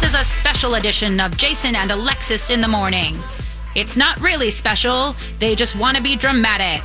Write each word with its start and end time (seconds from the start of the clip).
This 0.00 0.14
is 0.14 0.20
a 0.20 0.24
special 0.24 0.76
edition 0.76 1.20
of 1.20 1.36
Jason 1.36 1.76
and 1.76 1.90
Alexis 1.90 2.48
in 2.48 2.62
the 2.62 2.68
morning. 2.68 3.18
It's 3.74 3.98
not 3.98 4.18
really 4.20 4.50
special, 4.50 5.14
they 5.38 5.54
just 5.54 5.76
want 5.76 5.98
to 5.98 6.02
be 6.02 6.16
dramatic. 6.16 6.82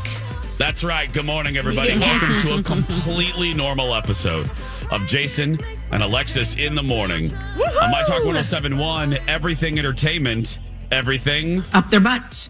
That's 0.58 0.84
right. 0.84 1.12
Good 1.12 1.26
morning, 1.26 1.56
everybody. 1.56 1.94
Yeah. 1.94 2.00
Welcome 2.00 2.38
to 2.40 2.56
a 2.58 2.64
completely 2.76 3.54
normal 3.54 3.96
episode 3.96 4.50
of 4.92 5.06
Jason 5.08 5.58
and 5.92 6.04
Alexis 6.04 6.56
in 6.58 6.76
the 6.76 6.84
morning. 6.84 7.34
On 7.34 7.90
My 7.92 8.04
Talk 8.06 8.26
1071, 8.26 9.18
everything 9.30 9.80
entertainment, 9.80 10.60
everything. 10.92 11.64
Up 11.74 11.90
their 11.90 12.02
butts. 12.02 12.50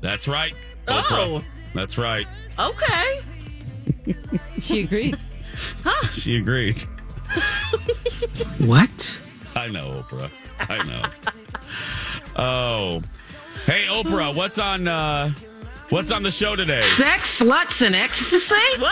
That's 0.00 0.26
right. 0.26 0.54
Oh. 0.88 1.42
Oprah. 1.42 1.44
That's 1.74 1.98
right. 1.98 2.26
Okay. 2.58 3.20
She 4.60 4.80
agreed. 4.80 5.16
Huh? 5.84 6.08
She 6.08 6.36
agreed. 6.38 6.76
What? 8.60 9.22
I 9.66 9.68
know, 9.68 10.04
Oprah. 10.04 10.30
I 10.58 10.82
know. 10.84 11.02
oh. 12.36 13.02
Hey, 13.64 13.86
Oprah, 13.88 14.34
what's 14.34 14.58
on 14.58 14.86
uh 14.86 15.32
what's 15.88 16.12
on 16.12 16.22
the 16.22 16.30
show 16.30 16.56
today? 16.56 16.82
Sex, 16.82 17.40
sluts, 17.40 17.84
and 17.84 17.94
ecstasy? 17.96 18.54
Whoa. 18.78 18.84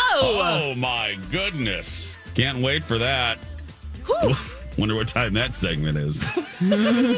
Oh 0.70 0.74
my 0.74 1.18
goodness. 1.30 2.16
Can't 2.34 2.58
wait 2.58 2.82
for 2.82 2.96
that. 2.98 3.38
Wonder 4.78 4.94
what 4.94 5.06
time 5.06 5.34
that 5.34 5.54
segment 5.54 5.98
is. 5.98 6.24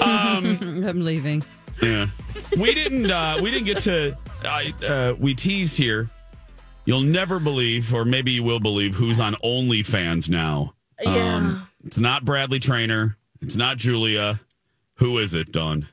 I'm 0.02 1.04
leaving. 1.04 1.44
Yeah. 1.80 2.08
We 2.58 2.74
didn't 2.74 3.10
uh 3.10 3.38
we 3.40 3.52
didn't 3.52 3.66
get 3.66 3.80
to 3.82 4.16
I 4.44 4.74
uh 4.84 5.14
we 5.18 5.36
tease 5.36 5.76
here. 5.76 6.10
You'll 6.84 7.02
never 7.02 7.38
believe, 7.38 7.94
or 7.94 8.04
maybe 8.04 8.32
you 8.32 8.42
will 8.44 8.60
believe, 8.60 8.94
who's 8.94 9.18
on 9.20 9.34
OnlyFans 9.44 10.28
now. 10.28 10.74
Yeah. 11.00 11.60
it's 11.84 11.98
not 11.98 12.24
Bradley 12.24 12.58
Trainer. 12.60 13.16
It's 13.40 13.56
not 13.56 13.76
Julia. 13.76 14.40
Who 14.94 15.18
is 15.18 15.34
it, 15.34 15.52
Dawn? 15.52 15.88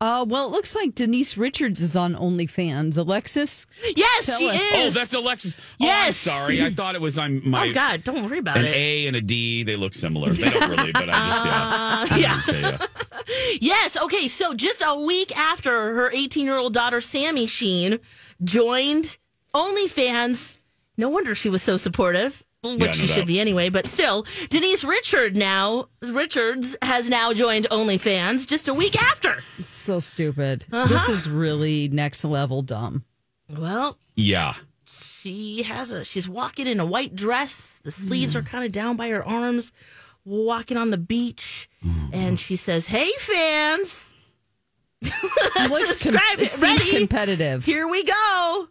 Uh, 0.00 0.24
well, 0.26 0.46
it 0.46 0.50
looks 0.50 0.74
like 0.74 0.96
Denise 0.96 1.36
Richards 1.36 1.80
is 1.80 1.94
on 1.94 2.16
OnlyFans. 2.16 2.98
Alexis, 2.98 3.68
Yes, 3.94 4.36
she 4.36 4.48
us. 4.48 4.56
is. 4.56 4.96
Oh, 4.96 4.98
that's 4.98 5.14
Alexis. 5.14 5.56
Yes. 5.78 6.26
Oh, 6.26 6.32
I'm 6.32 6.38
sorry. 6.40 6.64
I 6.64 6.70
thought 6.70 6.96
it 6.96 7.00
was 7.00 7.20
on 7.20 7.48
my 7.48 7.68
Oh, 7.68 7.72
God, 7.72 8.02
don't 8.02 8.24
worry 8.24 8.38
about 8.38 8.56
an 8.56 8.64
it. 8.64 8.74
A 8.74 9.06
and 9.06 9.14
a 9.14 9.20
D. 9.20 9.62
They 9.62 9.76
look 9.76 9.94
similar. 9.94 10.32
They 10.32 10.50
don't 10.50 10.68
really, 10.70 10.90
but 10.90 11.08
I 11.08 12.06
just 12.08 12.16
yeah. 12.16 12.16
yeah. 12.18 12.40
Okay, 12.48 12.60
yeah. 12.62 13.56
Yes. 13.60 13.96
Okay. 13.96 14.26
So 14.26 14.54
just 14.54 14.82
a 14.84 14.96
week 15.06 15.38
after 15.38 15.70
her 15.94 16.10
18 16.10 16.46
year 16.46 16.56
old 16.56 16.74
daughter, 16.74 17.00
Sami 17.00 17.46
Sheen, 17.46 18.00
joined 18.42 19.18
OnlyFans, 19.54 20.54
no 20.96 21.10
wonder 21.10 21.34
she 21.36 21.48
was 21.48 21.62
so 21.62 21.76
supportive. 21.76 22.42
Which 22.62 22.78
Yeah, 22.78 22.86
no 22.86 22.92
she 22.92 23.06
doubt. 23.08 23.14
should 23.16 23.26
be 23.26 23.40
anyway, 23.40 23.70
but 23.70 23.86
still, 23.88 24.24
Denise 24.50 24.84
Richard 24.84 25.36
now 25.36 25.88
Richards 26.00 26.76
has 26.80 27.08
now 27.08 27.32
joined 27.32 27.66
OnlyFans 27.70 28.46
just 28.46 28.68
a 28.68 28.74
week 28.74 29.00
after. 29.02 29.42
so 29.62 29.98
stupid. 29.98 30.64
Uh-huh. 30.72 30.86
This 30.86 31.08
is 31.08 31.28
really 31.28 31.88
next 31.88 32.24
level 32.24 32.62
dumb. 32.62 33.04
Well, 33.50 33.98
Yeah. 34.14 34.54
she 35.20 35.64
has 35.64 35.90
a 35.90 36.04
she's 36.04 36.28
walking 36.28 36.66
in 36.68 36.78
a 36.78 36.86
white 36.86 37.16
dress 37.16 37.80
the 37.82 37.90
sleeves 37.90 38.36
are 38.36 38.42
kind 38.42 38.64
of 38.64 38.70
down 38.72 38.96
by 38.96 39.08
her 39.08 39.24
arms 39.24 39.72
walking 40.24 40.76
on 40.76 40.90
the 40.90 40.98
beach 40.98 41.68
and 42.12 42.38
she 42.40 42.54
says 42.56 42.86
hey 42.86 43.08
fans 43.18 44.12
It, 45.02 45.70
looks 45.70 46.02
com- 46.02 46.14
Subscribe 46.14 46.38
it 46.38 46.42
it. 46.46 46.52
seems 46.52 46.78
Ready? 46.84 46.96
competitive. 46.98 47.64
here 47.64 47.86
we 47.88 48.02
go 48.04 48.68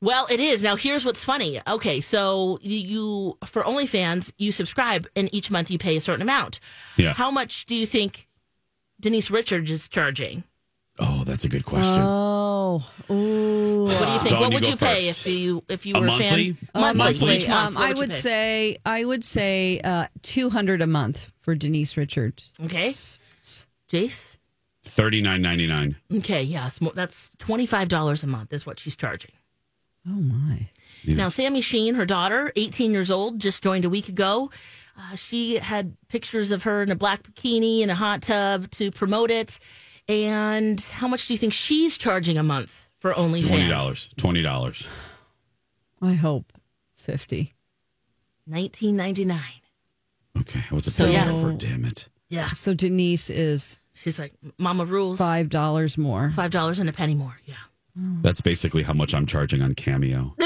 well 0.00 0.26
it 0.30 0.40
is 0.40 0.62
now 0.62 0.76
here's 0.76 1.04
what's 1.04 1.24
funny 1.24 1.60
okay 1.66 2.00
so 2.00 2.58
you, 2.62 2.78
you 2.78 3.38
for 3.46 3.62
onlyfans 3.62 4.32
you 4.38 4.52
subscribe 4.52 5.06
and 5.16 5.32
each 5.34 5.50
month 5.50 5.70
you 5.70 5.78
pay 5.78 5.96
a 5.96 6.00
certain 6.00 6.22
amount 6.22 6.60
Yeah. 6.96 7.14
how 7.14 7.30
much 7.30 7.66
do 7.66 7.74
you 7.74 7.86
think 7.86 8.28
denise 9.00 9.30
richards 9.30 9.70
is 9.70 9.88
charging 9.88 10.44
Oh, 11.00 11.22
that's 11.22 11.44
a 11.44 11.48
good 11.48 11.64
question. 11.64 12.02
Oh, 12.02 12.84
ooh. 13.08 13.84
what 13.84 14.04
do 14.04 14.12
you 14.14 14.18
think 14.18 14.30
Dawn, 14.30 14.40
what 14.42 14.50
you 14.50 14.54
would 14.56 14.62
go 14.64 14.68
you 14.70 14.76
pay 14.76 15.06
first. 15.06 15.20
if 15.20 15.32
you 15.32 15.62
if 15.68 15.86
you 15.86 15.94
A 15.94 16.00
were 16.00 16.06
monthly? 16.06 16.24
a 16.50 16.54
fan 16.54 16.68
Uh, 16.74 16.80
monthly, 16.80 17.04
monthly? 17.04 17.36
each 17.36 17.46
month, 17.48 17.76
Um, 17.76 17.80
I 17.80 17.92
would 17.92 18.12
say 18.12 18.78
I 18.84 19.04
would 19.04 19.24
say 19.24 19.78
uh, 19.84 20.06
two 20.22 20.50
hundred 20.50 20.82
a 20.82 20.88
month 20.88 21.32
for 21.40 21.54
Denise 21.54 21.96
Richards. 21.96 22.52
okay 22.64 22.88
jace 22.88 24.36
Thirty 24.82 25.20
nine 25.20 25.40
ninety 25.40 25.68
nine. 25.68 25.94
Okay, 26.12 26.42
yes, 26.42 26.80
mo- 26.80 26.90
that's 26.96 27.30
twenty 27.38 27.64
five 27.66 27.86
dollars 27.86 28.24
a 28.24 28.26
month 28.26 28.52
is 28.52 28.66
what 28.66 28.80
she's 28.80 28.96
charging. 28.96 29.30
Oh 30.08 30.20
my! 30.20 30.68
Now, 31.06 31.28
Sami 31.28 31.60
Sheen, 31.60 31.94
her 31.94 32.06
daughter, 32.06 32.50
eighteen 32.56 32.92
years 32.92 33.10
old, 33.10 33.40
just 33.40 33.62
joined 33.62 33.84
a 33.84 33.90
week 33.90 34.08
ago. 34.08 34.50
Uh, 34.96 35.14
she 35.16 35.56
had 35.58 35.96
pictures 36.08 36.50
of 36.50 36.62
her 36.64 36.82
in 36.82 36.90
a 36.90 36.96
black 36.96 37.22
bikini 37.22 37.80
in 37.80 37.90
a 37.90 37.94
hot 37.94 38.22
tub 38.22 38.70
to 38.72 38.90
promote 38.90 39.30
it. 39.30 39.58
And 40.08 40.80
how 40.80 41.06
much 41.08 41.28
do 41.28 41.34
you 41.34 41.38
think 41.38 41.52
she's 41.52 41.98
charging 41.98 42.38
a 42.38 42.42
month 42.42 42.88
for 42.96 43.12
OnlyFans? 43.12 43.48
Twenty 43.48 43.68
dollars. 43.68 44.10
Twenty 44.16 44.42
dollars. 44.42 44.88
I 46.00 46.14
hope 46.14 46.52
fifty. 46.96 47.54
Nineteen 48.46 48.96
ninety 48.96 49.24
nine. 49.24 49.60
Okay. 50.40 50.64
I 50.70 50.74
was 50.74 50.86
a 50.86 50.90
So, 50.90 51.04
so, 51.04 51.10
yeah. 51.10 51.30
over? 51.30 51.52
Damn 51.52 51.84
it. 51.84 52.08
Yeah, 52.30 52.50
So 52.52 52.74
Denise 52.74 53.30
is 53.30 53.78
she's 53.94 54.18
like 54.18 54.32
Mama 54.58 54.84
rules. 54.84 55.18
five 55.18 55.48
dollars 55.48 55.96
more. 55.98 56.30
Five 56.30 56.50
dollars 56.50 56.78
and 56.80 56.88
a 56.88 56.92
penny 56.92 57.14
more. 57.14 57.38
Yeah. 57.44 57.54
Mm. 57.98 58.22
That's 58.22 58.40
basically 58.40 58.82
how 58.82 58.92
much 58.92 59.14
I'm 59.14 59.26
charging 59.26 59.62
on 59.62 59.74
Cameo. 59.74 60.34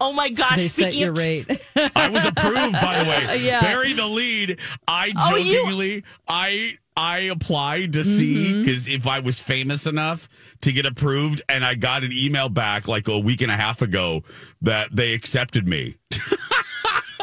Oh 0.00 0.12
my 0.12 0.30
gosh! 0.30 0.56
They 0.56 0.68
set 0.68 0.94
your 0.94 1.10
of 1.10 1.18
rate. 1.18 1.46
I 1.94 2.08
was 2.08 2.24
approved, 2.24 2.72
by 2.72 3.02
the 3.04 3.08
way. 3.08 3.38
Yeah. 3.42 3.60
Bury 3.60 3.92
the 3.92 4.06
lead. 4.06 4.58
I 4.88 5.12
Oh, 5.16 5.36
you- 5.36 5.54
jokingly, 5.62 6.04
I 6.26 6.78
I 6.96 7.18
applied 7.20 7.92
to 7.92 8.04
see 8.04 8.46
mm-hmm. 8.46 8.62
because 8.62 8.88
if 8.88 9.06
I 9.06 9.20
was 9.20 9.38
famous 9.38 9.86
enough 9.86 10.28
to 10.62 10.72
get 10.72 10.86
approved, 10.86 11.42
and 11.48 11.64
I 11.64 11.74
got 11.76 12.02
an 12.04 12.10
email 12.12 12.48
back 12.48 12.88
like 12.88 13.06
a 13.06 13.18
week 13.18 13.40
and 13.42 13.50
a 13.52 13.56
half 13.56 13.80
ago 13.82 14.24
that 14.62 14.88
they 14.94 15.12
accepted 15.12 15.68
me. 15.68 15.96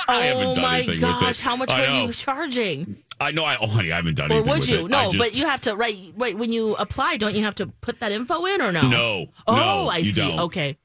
I 0.07 0.21
haven't 0.21 0.47
oh 0.47 0.55
done 0.55 0.63
my 0.63 0.77
anything 0.77 0.93
with 0.93 1.01
gosh! 1.01 1.39
it. 1.39 1.43
How 1.43 1.55
much 1.55 1.71
I 1.71 1.81
were 1.81 1.87
know. 1.87 2.05
you 2.05 2.13
charging? 2.13 3.03
I 3.19 3.31
know. 3.31 3.43
I 3.45 3.57
oh, 3.59 3.67
honey, 3.67 3.91
I 3.91 3.97
haven't 3.97 4.15
done 4.15 4.31
Or 4.31 4.35
anything 4.35 4.49
would 4.51 4.59
with 4.59 4.69
you? 4.69 4.85
it. 4.85 4.91
No, 4.91 5.11
just- 5.11 5.17
but 5.17 5.37
you 5.37 5.45
have 5.45 5.61
to 5.61 5.75
right 5.75 5.95
Wait, 6.15 6.37
when 6.37 6.51
you 6.51 6.75
apply, 6.75 7.17
don't 7.17 7.35
you 7.35 7.43
have 7.43 7.55
to 7.55 7.67
put 7.67 7.99
that 7.99 8.11
info 8.11 8.45
in 8.45 8.61
or 8.61 8.71
no? 8.71 8.87
No, 8.87 9.25
Oh, 9.47 9.55
no, 9.55 9.89
I 9.89 9.97
you 9.97 10.05
see. 10.05 10.21
don't. 10.21 10.39
Okay. 10.41 10.77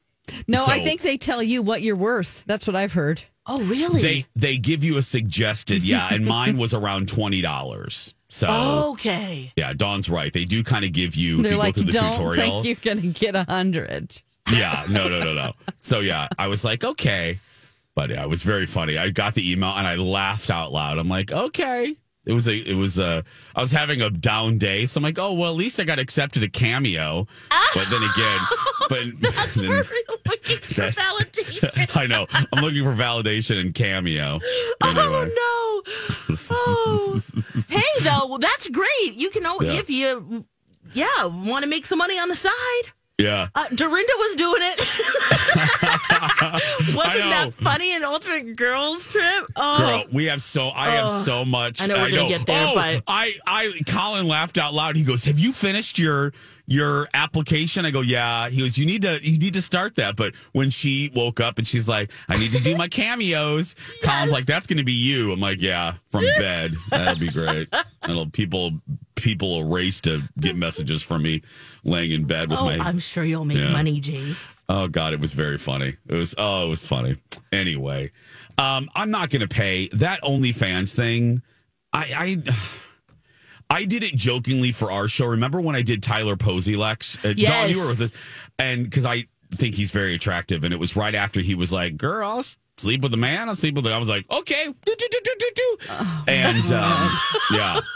no, 0.48 0.64
I 0.66 0.82
think 0.82 1.02
they 1.02 1.16
tell 1.16 1.42
you 1.42 1.62
what 1.62 1.82
you're 1.82 1.96
worth. 1.96 2.44
That's 2.46 2.66
what 2.66 2.74
I've 2.76 2.94
heard. 2.94 3.22
Oh, 3.46 3.60
really? 3.64 4.00
They 4.00 4.26
they 4.34 4.56
give 4.56 4.82
you 4.82 4.96
a 4.96 5.02
suggested, 5.02 5.82
yeah, 5.82 6.08
and 6.10 6.24
mine 6.36 6.56
was 6.56 6.72
around 6.74 7.08
twenty 7.08 7.42
dollars. 7.42 8.14
So 8.30 8.48
okay. 8.92 9.52
yeah, 9.54 9.74
Dawn's 9.74 10.08
right. 10.08 10.32
They 10.32 10.44
do 10.44 10.64
kind 10.64 10.84
of 10.84 10.92
give 10.92 11.14
you. 11.14 11.36
if 11.36 11.42
They're 11.44 11.52
you 11.52 11.58
like, 11.58 11.74
go 11.74 11.82
through 11.82 11.92
the 11.92 11.98
don't 11.98 12.12
tutorial. 12.12 12.62
think 12.62 12.64
you're 12.84 12.94
gonna 12.94 13.06
get 13.12 13.36
a 13.36 13.44
hundred. 13.44 14.22
Yeah, 14.50 14.86
no, 14.90 15.08
no, 15.08 15.20
no, 15.20 15.34
no. 15.34 15.52
So 15.80 16.00
yeah, 16.00 16.28
I 16.38 16.48
was 16.48 16.64
like, 16.64 16.82
okay, 16.84 17.38
but 17.94 18.10
yeah, 18.10 18.22
it 18.24 18.28
was 18.28 18.42
very 18.42 18.66
funny. 18.66 18.98
I 18.98 19.10
got 19.10 19.34
the 19.34 19.50
email 19.52 19.70
and 19.70 19.86
I 19.86 19.94
laughed 19.96 20.50
out 20.50 20.72
loud. 20.72 20.98
I'm 20.98 21.08
like, 21.08 21.30
okay. 21.30 21.96
It 22.26 22.32
was 22.32 22.48
a, 22.48 22.56
it 22.56 22.74
was 22.74 22.98
a, 22.98 23.22
I 23.54 23.60
was 23.60 23.70
having 23.70 24.00
a 24.00 24.08
down 24.08 24.56
day, 24.58 24.86
so 24.86 24.98
I'm 24.98 25.02
like, 25.04 25.18
oh 25.18 25.34
well, 25.34 25.50
at 25.50 25.56
least 25.56 25.78
I 25.78 25.84
got 25.84 25.98
accepted 25.98 26.42
a 26.42 26.48
cameo. 26.48 27.26
But 27.74 27.86
then 27.90 28.02
again, 28.02 28.38
but 28.88 29.02
That's 29.20 29.54
then- 29.54 29.68
where 29.68 29.84
you're 30.08 30.18
looking 30.26 30.56
for 30.58 30.74
that- 30.74 30.94
validation. 30.94 31.96
I 31.96 32.06
know 32.06 32.26
I'm 32.30 32.64
looking 32.64 32.82
for 32.84 32.94
validation 32.94 33.60
in 33.60 33.72
cameo. 33.72 34.40
Oh, 34.80 34.88
anyway, 34.88 35.32
Oh 35.36 35.82
no. 36.30 36.34
Oh. 36.50 37.22
hey, 37.68 37.82
though, 38.02 38.26
well, 38.26 38.38
that's 38.38 38.68
great. 38.68 39.14
You 39.14 39.30
can 39.30 39.42
know 39.42 39.58
Yeah. 39.60 39.72
if 39.74 39.90
you, 39.90 40.44
yeah, 40.94 41.24
want 41.26 41.62
to 41.64 41.68
make 41.68 41.84
some 41.86 41.98
money 41.98 42.18
on 42.18 42.28
the 42.28 42.36
side. 42.36 42.52
Yeah. 43.18 43.48
Uh, 43.54 43.68
Dorinda 43.68 44.12
was 44.18 44.34
doing 44.34 44.60
it. 44.62 44.80
Wasn't 46.96 47.30
that 47.30 47.50
funny? 47.60 47.94
An 47.94 48.02
ultimate 48.02 48.56
girls 48.56 49.06
trip. 49.06 49.44
Oh, 49.54 49.78
Girl, 49.78 50.04
we 50.12 50.24
have 50.24 50.42
so 50.42 50.70
I 50.70 50.96
have 50.96 51.08
so 51.08 51.44
much. 51.44 51.80
I 51.80 51.86
know 51.86 52.02
we're 52.02 52.10
gonna 52.10 52.28
get 52.28 52.46
there, 52.46 52.66
oh, 52.68 52.74
but- 52.74 53.04
I, 53.06 53.34
I, 53.46 53.72
Colin 53.86 54.26
laughed 54.26 54.58
out 54.58 54.74
loud. 54.74 54.96
He 54.96 55.04
goes, 55.04 55.24
"Have 55.24 55.38
you 55.38 55.52
finished 55.52 55.96
your 55.98 56.32
your 56.66 57.08
application?" 57.14 57.84
I 57.86 57.90
go, 57.90 58.00
"Yeah." 58.00 58.48
He 58.50 58.60
goes, 58.60 58.76
"You 58.78 58.86
need 58.86 59.02
to 59.02 59.20
you 59.22 59.38
need 59.38 59.54
to 59.54 59.62
start 59.62 59.94
that." 59.96 60.16
But 60.16 60.34
when 60.52 60.70
she 60.70 61.10
woke 61.14 61.40
up 61.40 61.58
and 61.58 61.66
she's 61.66 61.88
like, 61.88 62.10
"I 62.28 62.36
need 62.38 62.52
to 62.52 62.60
do 62.60 62.76
my 62.76 62.88
cameos," 63.00 63.74
Colin's 64.02 64.32
like, 64.32 64.46
"That's 64.46 64.66
going 64.66 64.78
to 64.78 64.84
be 64.84 64.92
you." 64.92 65.32
I'm 65.32 65.40
like, 65.40 65.60
"Yeah, 65.60 65.94
from 66.10 66.24
bed. 66.38 66.74
That'll 66.90 67.18
be 67.18 67.30
great." 67.30 67.68
That'll 68.02 68.28
people 68.30 68.72
people 69.16 69.50
will 69.50 69.64
race 69.64 70.00
to 70.02 70.22
get 70.40 70.56
messages 70.56 71.02
from 71.02 71.22
me 71.22 71.42
laying 71.84 72.10
in 72.10 72.24
bed 72.24 72.50
with 72.50 72.58
oh, 72.58 72.64
my 72.64 72.78
I'm 72.78 72.98
sure 72.98 73.24
you'll 73.24 73.44
make 73.44 73.58
Yeah. 73.58 73.70
money, 73.70 74.00
Jace. 74.00 74.62
Oh 74.68 74.88
God, 74.88 75.12
it 75.12 75.20
was 75.20 75.32
very 75.32 75.58
funny. 75.58 75.96
It 76.08 76.14
was 76.14 76.34
oh, 76.36 76.66
it 76.66 76.68
was 76.68 76.84
funny. 76.84 77.16
Anyway, 77.52 78.10
um, 78.58 78.88
I'm 78.94 79.10
not 79.10 79.30
going 79.30 79.40
to 79.42 79.48
pay 79.48 79.88
that 79.92 80.22
OnlyFans 80.22 80.92
thing. 80.94 81.42
I, 81.92 82.42
I 82.48 82.54
I 83.70 83.84
did 83.84 84.02
it 84.02 84.14
jokingly 84.14 84.72
for 84.72 84.90
our 84.92 85.08
show. 85.08 85.26
Remember 85.26 85.60
when 85.60 85.74
I 85.76 85.82
did 85.82 86.02
Tyler 86.02 86.36
Posey, 86.36 86.76
Lex? 86.76 87.16
Uh, 87.24 87.32
Dawn, 87.34 87.70
you 87.70 87.80
were 87.80 87.88
with 87.88 88.00
us, 88.02 88.12
and 88.58 88.84
because 88.84 89.04
I 89.04 89.24
think 89.56 89.74
he's 89.74 89.90
very 89.90 90.14
attractive, 90.14 90.64
and 90.64 90.72
it 90.72 90.78
was 90.78 90.96
right 90.96 91.14
after 91.14 91.40
he 91.40 91.54
was 91.54 91.72
like, 91.72 91.96
"Girl, 91.96 92.28
I'll 92.28 92.44
sleep 92.78 93.02
with 93.02 93.14
a 93.14 93.18
man. 93.18 93.48
I'll 93.48 93.56
sleep 93.56 93.74
with." 93.74 93.86
A-. 93.86 93.92
I 93.92 93.98
was 93.98 94.08
like, 94.08 94.24
"Okay," 94.30 94.64
do, 94.66 94.94
do, 94.98 95.08
do, 95.10 95.18
do, 95.24 95.34
do, 95.38 95.50
do. 95.54 95.76
and 96.28 96.72
um, 96.72 97.10
yeah. 97.52 97.80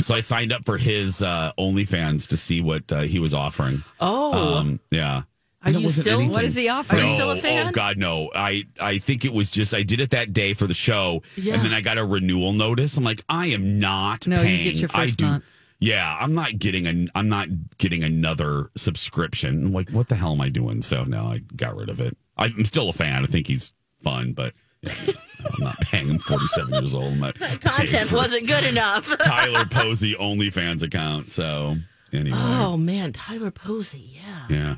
So 0.00 0.14
I 0.14 0.20
signed 0.20 0.52
up 0.52 0.64
for 0.64 0.78
his 0.78 1.22
uh, 1.22 1.52
OnlyFans 1.58 2.28
to 2.28 2.36
see 2.36 2.62
what 2.62 2.90
uh, 2.92 3.00
he 3.00 3.18
was 3.18 3.34
offering. 3.34 3.82
Oh, 4.00 4.56
Um, 4.58 4.80
yeah. 4.92 5.22
Are 5.64 5.70
you 5.72 5.88
still- 5.88 6.18
anything. 6.20 6.32
What 6.32 6.44
is 6.44 6.54
he 6.54 6.68
Are 6.68 6.84
you 6.96 7.08
still 7.08 7.30
a 7.30 7.36
oh, 7.36 7.40
fan? 7.40 7.68
Oh 7.68 7.70
God, 7.72 7.96
no. 7.98 8.30
I 8.34 8.64
I 8.80 8.98
think 8.98 9.24
it 9.24 9.32
was 9.32 9.50
just 9.50 9.74
I 9.74 9.82
did 9.82 10.00
it 10.00 10.10
that 10.10 10.32
day 10.32 10.54
for 10.54 10.66
the 10.66 10.74
show, 10.74 11.22
Yeah. 11.36 11.54
and 11.54 11.64
then 11.64 11.72
I 11.72 11.80
got 11.80 11.98
a 11.98 12.04
renewal 12.04 12.52
notice. 12.52 12.96
I'm 12.96 13.04
like, 13.04 13.24
I 13.28 13.48
am 13.48 13.80
not. 13.80 14.26
No, 14.26 14.36
you 14.40 14.46
paying. 14.46 14.64
get 14.64 14.76
your 14.76 14.90
I 14.94 15.06
first 15.06 15.18
do- 15.18 15.42
Yeah, 15.80 16.16
I'm 16.20 16.34
not 16.34 16.58
getting 16.58 16.86
a. 16.86 17.08
I'm 17.14 17.28
not 17.28 17.48
getting 17.78 18.04
another 18.04 18.70
subscription. 18.76 19.66
I'm 19.66 19.72
like, 19.72 19.90
what 19.90 20.08
the 20.08 20.14
hell 20.14 20.32
am 20.32 20.40
I 20.40 20.48
doing? 20.48 20.80
So 20.82 21.04
no, 21.04 21.26
I 21.26 21.38
got 21.56 21.76
rid 21.76 21.88
of 21.88 22.00
it. 22.00 22.16
I'm 22.36 22.64
still 22.64 22.88
a 22.88 22.92
fan. 22.92 23.24
I 23.24 23.26
think 23.26 23.48
he's 23.48 23.72
fun, 24.02 24.32
but 24.32 24.54
yeah, 24.82 24.92
I'm 25.06 25.64
not 25.64 25.80
paying 25.80 26.08
him. 26.08 26.18
47 26.18 26.72
years 26.74 26.94
old. 26.94 27.20
I'm 27.20 27.32
content 27.58 28.12
wasn't 28.12 28.46
good 28.46 28.64
enough. 28.64 29.16
Tyler 29.24 29.64
Posey 29.66 30.14
OnlyFans 30.14 30.82
account. 30.84 31.30
So 31.32 31.76
anyway, 32.12 32.38
oh 32.40 32.76
man, 32.76 33.12
Tyler 33.12 33.50
Posey, 33.50 34.08
yeah. 34.14 34.46
yeah, 34.48 34.76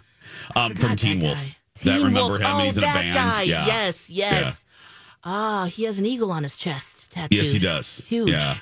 um, 0.56 0.72
from 0.72 0.80
Forgot 0.82 0.98
Teen 0.98 1.20
Wolf. 1.20 1.38
guy. 1.38 1.56
That 1.84 1.94
Teen 1.96 2.04
remember 2.06 2.20
Wolf. 2.20 2.40
him? 2.40 2.46
Oh, 2.46 2.58
he's 2.60 2.76
in 2.76 2.82
a 2.82 2.86
that 2.86 2.94
band. 3.02 3.14
guy. 3.14 3.42
Yeah. 3.42 3.66
Yes, 3.66 4.10
yes. 4.10 4.64
Ah, 5.24 5.64
he 5.66 5.84
has 5.84 5.98
an 5.98 6.06
eagle 6.06 6.30
on 6.32 6.42
his 6.42 6.56
chest 6.56 7.12
tattooed. 7.12 7.36
Yes, 7.36 7.52
he 7.52 7.58
does. 7.58 8.04
Huge. 8.06 8.30
Yeah. 8.30 8.56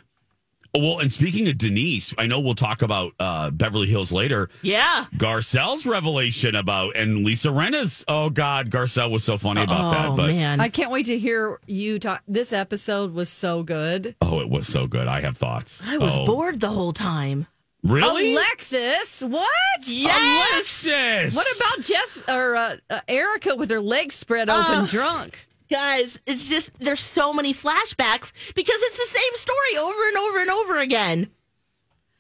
Oh, 0.75 0.81
Well, 0.81 0.99
and 0.99 1.11
speaking 1.13 1.49
of 1.49 1.57
Denise, 1.57 2.13
I 2.19 2.27
know 2.27 2.41
we'll 2.41 2.55
talk 2.55 2.83
about 2.83 3.13
uh, 3.19 3.51
Beverly 3.51 3.87
Hills 3.87 4.13
later. 4.13 4.51
Yeah. 4.63 5.07
Garcelle's 5.17 5.87
revelation 5.87 6.55
about 6.55 6.95
and 6.97 7.25
Lisa 7.25 7.51
Rinna's. 7.51 8.05
Oh 8.07 8.29
God, 8.29 8.71
Garcelle 8.71 9.11
was 9.11 9.25
so 9.25 9.39
funny 9.39 9.63
about 9.63 9.85
oh 9.85 9.91
that. 10.11 10.17
But 10.17 10.27
man. 10.31 10.61
I 10.61 10.69
can't 10.69 10.91
wait 10.91 11.07
to 11.07 11.19
hear 11.19 11.59
you 11.67 11.99
talk. 11.99 12.23
This 12.29 12.53
episode 12.53 13.15
was 13.15 13.31
so 13.31 13.63
good. 13.63 14.15
oh, 14.21 14.41
it 14.41 14.49
was 14.51 14.67
so 14.67 14.87
good. 14.87 15.09
I 15.09 15.23
have 15.23 15.37
thoughts. 15.39 15.83
I 15.87 15.97
was 15.97 16.15
Oh. 16.17 16.27
bored 16.27 16.61
the 16.61 16.71
whole 16.71 16.93
time. 16.93 17.47
Really? 17.85 18.33
Alexis, 18.35 19.23
what? 19.23 19.49
Alexis. 19.89 21.35
What 21.37 21.47
about 21.57 21.85
Jess 21.85 22.23
or 22.29 22.57
uh, 22.57 22.77
uh, 22.91 23.01
Erica 23.07 23.55
with 23.55 23.71
her 23.71 23.81
legs 23.81 24.15
spread 24.17 24.51
open, 24.51 24.87
drunk? 24.87 25.47
Guys, 25.71 26.21
it's 26.27 26.49
just 26.49 26.79
there's 26.81 27.01
so 27.01 27.33
many 27.33 27.55
flashbacks 27.55 28.33
because 28.55 28.77
it's 28.83 28.99
the 28.99 29.19
same 29.19 29.35
story 29.35 29.79
over 29.79 30.09
and 30.09 30.17
over 30.17 30.39
and 30.41 30.51
over 30.51 30.79
again. 30.79 31.29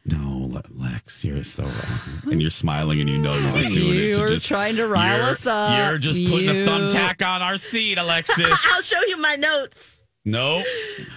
No, 0.04 0.62
Lex, 0.74 1.24
you're 1.24 1.44
so 1.44 1.64
wrong. 1.64 2.32
And 2.32 2.40
you're 2.40 2.50
smiling, 2.50 3.00
and 3.00 3.10
you 3.10 3.18
know 3.18 3.34
you're 3.34 3.52
just 3.58 3.72
doing 3.72 3.90
it. 3.90 4.02
You 4.02 4.14
to 4.14 4.20
were 4.22 4.28
just, 4.28 4.46
trying 4.46 4.76
to 4.76 4.86
rile 4.86 5.18
you're- 5.18 5.30
us 5.30 5.44
up. 5.46 5.90
You're 5.90 5.98
just 5.98 6.20
putting 6.30 6.48
a 6.48 6.52
thumbtack 6.52 7.26
on 7.26 7.42
our 7.42 7.58
seat, 7.58 7.98
Alexis. 7.98 8.46
I'll 8.72 8.82
show 8.82 9.00
you 9.06 9.20
my 9.20 9.36
notes. 9.36 10.04
No. 10.30 10.62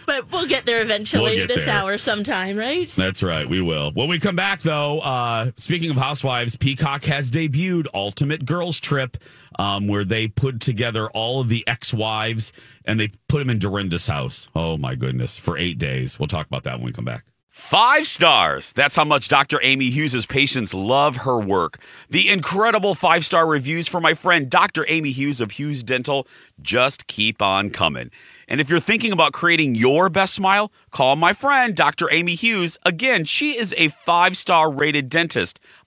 But 0.07 0.29
we'll 0.31 0.47
get 0.47 0.65
there 0.65 0.81
eventually 0.81 1.37
We'll 1.37 1.47
get 1.47 1.55
this 1.55 1.65
there. 1.65 1.75
hour 1.75 1.97
sometime, 1.97 2.57
right? 2.57 2.89
That's 2.89 3.23
right. 3.23 3.47
We 3.47 3.61
will. 3.61 3.91
When 3.93 4.09
we 4.09 4.19
come 4.19 4.35
back, 4.35 4.61
though, 4.61 4.99
uh, 4.99 5.51
speaking 5.55 5.89
of 5.89 5.95
housewives, 5.95 6.57
Peacock 6.57 7.05
has 7.05 7.31
debuted 7.31 7.87
Ultimate 7.93 8.43
Girls 8.45 8.79
Trip, 8.79 9.15
um, 9.57 9.87
where 9.87 10.03
they 10.03 10.27
put 10.27 10.59
together 10.59 11.09
all 11.11 11.39
of 11.39 11.47
the 11.47 11.65
ex 11.65 11.93
wives 11.93 12.51
and 12.83 12.99
they 12.99 13.09
put 13.29 13.39
them 13.39 13.49
in 13.49 13.59
Dorinda's 13.59 14.07
house. 14.07 14.49
Oh, 14.53 14.75
my 14.77 14.95
goodness. 14.95 15.37
For 15.37 15.57
eight 15.57 15.77
days. 15.77 16.19
We'll 16.19 16.27
talk 16.27 16.47
about 16.47 16.63
that 16.63 16.77
when 16.77 16.87
we 16.87 16.91
come 16.91 17.05
back. 17.05 17.23
Five 17.47 18.07
stars. 18.07 18.71
That's 18.71 18.95
how 18.95 19.05
much 19.05 19.27
Dr. 19.27 19.59
Amy 19.61 19.89
Hughes' 19.91 20.25
patients 20.25 20.73
love 20.73 21.17
her 21.17 21.37
work. 21.39 21.79
The 22.09 22.27
incredible 22.27 22.95
five 22.95 23.23
star 23.23 23.45
reviews 23.45 23.87
for 23.87 24.01
my 24.01 24.13
friend 24.13 24.49
Dr. 24.49 24.85
Amy 24.89 25.11
Hughes 25.11 25.39
of 25.39 25.51
Hughes 25.51 25.83
Dental 25.83 26.27
just 26.61 27.07
keep 27.07 27.41
on 27.41 27.69
coming. 27.69 28.09
And 28.51 28.59
if 28.59 28.69
you're 28.69 28.81
thinking 28.81 29.13
about 29.13 29.31
creating 29.31 29.75
your 29.75 30.09
best 30.09 30.33
smile, 30.33 30.73
call 30.91 31.15
my 31.15 31.31
friend 31.31 31.73
Dr. 31.73 32.11
Amy 32.11 32.35
Hughes. 32.35 32.77
Again, 32.85 33.23
she 33.23 33.57
is 33.57 33.73
a 33.77 33.87
five 34.05 34.35
star 34.35 34.69
rated 34.69 35.07
dentist. 35.07 35.57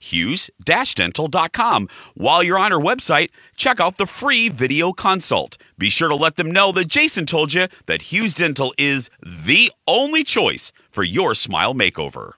hughes-dental.com. 0.00 1.88
While 2.14 2.42
you're 2.42 2.58
on 2.58 2.72
our 2.72 2.80
website, 2.80 3.30
check 3.56 3.80
out 3.80 3.96
the 3.98 4.06
free 4.06 4.48
video 4.48 4.92
consult. 4.92 5.56
Be 5.76 5.90
sure 5.90 6.08
to 6.08 6.16
let 6.16 6.36
them 6.36 6.50
know 6.50 6.72
that 6.72 6.88
Jason 6.88 7.26
told 7.26 7.52
you 7.54 7.68
that 7.86 8.02
Hughes 8.02 8.34
Dental 8.34 8.74
is 8.78 9.10
the 9.22 9.72
only 9.86 10.24
choice 10.24 10.72
for 10.90 11.02
your 11.02 11.34
smile 11.34 11.74
makeover. 11.74 12.32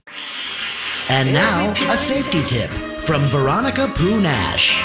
And 1.08 1.32
now, 1.32 1.72
a 1.92 1.96
safety 1.96 2.42
tip 2.46 2.70
from 2.70 3.22
Veronica 3.22 3.90
Poo 3.94 4.20
Nash. 4.20 4.80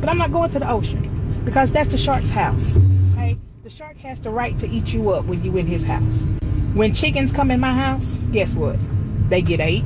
But 0.00 0.08
I'm 0.08 0.18
not 0.18 0.32
going 0.32 0.50
to 0.50 0.58
the 0.58 0.70
ocean 0.70 1.42
because 1.44 1.72
that's 1.72 1.88
the 1.88 1.98
shark's 1.98 2.30
house. 2.30 2.74
Okay? 3.12 3.36
The 3.64 3.70
shark 3.70 3.98
has 3.98 4.20
the 4.20 4.30
right 4.30 4.58
to 4.58 4.68
eat 4.68 4.94
you 4.94 5.10
up 5.10 5.26
when 5.26 5.44
you 5.44 5.56
in 5.56 5.66
his 5.66 5.84
house. 5.84 6.26
When 6.74 6.94
chickens 6.94 7.32
come 7.32 7.50
in 7.50 7.60
my 7.60 7.74
house, 7.74 8.18
guess 8.32 8.54
what? 8.54 8.78
They 9.28 9.42
get 9.42 9.60
ate. 9.60 9.84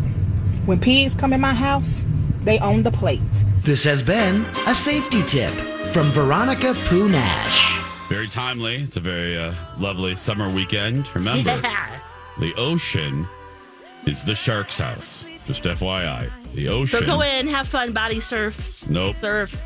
When 0.66 0.78
pigs 0.78 1.14
come 1.14 1.32
in 1.32 1.40
my 1.40 1.54
house, 1.54 2.04
they 2.44 2.58
own 2.60 2.82
the 2.84 2.92
plate. 2.92 3.20
This 3.62 3.82
has 3.84 4.02
been 4.02 4.36
a 4.68 4.74
safety 4.74 5.22
tip 5.22 5.50
from 5.50 6.06
Veronica 6.08 6.74
Poo 6.86 7.08
Nash. 7.08 7.80
Very 8.08 8.28
timely. 8.28 8.76
It's 8.76 8.96
a 8.96 9.00
very 9.00 9.36
uh, 9.36 9.54
lovely 9.78 10.14
summer 10.14 10.48
weekend. 10.48 11.12
Remember, 11.16 11.60
the 12.38 12.54
ocean 12.56 13.26
is 14.06 14.22
the 14.24 14.34
shark's 14.36 14.78
house. 14.78 15.24
Just 15.44 15.64
FYI, 15.64 16.30
the 16.52 16.68
ocean. 16.68 17.00
So 17.00 17.06
go 17.06 17.22
in, 17.22 17.48
have 17.48 17.66
fun, 17.66 17.92
body 17.92 18.20
surf. 18.20 18.88
Nope. 18.88 19.16
Surf. 19.16 19.64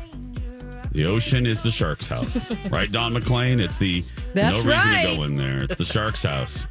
The 0.93 1.05
ocean 1.05 1.45
is 1.45 1.61
the 1.61 1.69
shark's 1.69 2.07
house, 2.07 2.51
right? 2.71 2.91
Don 2.91 3.13
McLean. 3.13 3.59
It's 3.59 3.77
the 3.77 4.03
That's 4.33 4.63
no 4.63 4.71
reason 4.71 4.89
right. 4.89 5.07
to 5.09 5.15
go 5.17 5.23
in 5.23 5.35
there. 5.35 5.63
It's 5.63 5.75
the 5.75 5.85
shark's 5.85 6.23
house. 6.23 6.65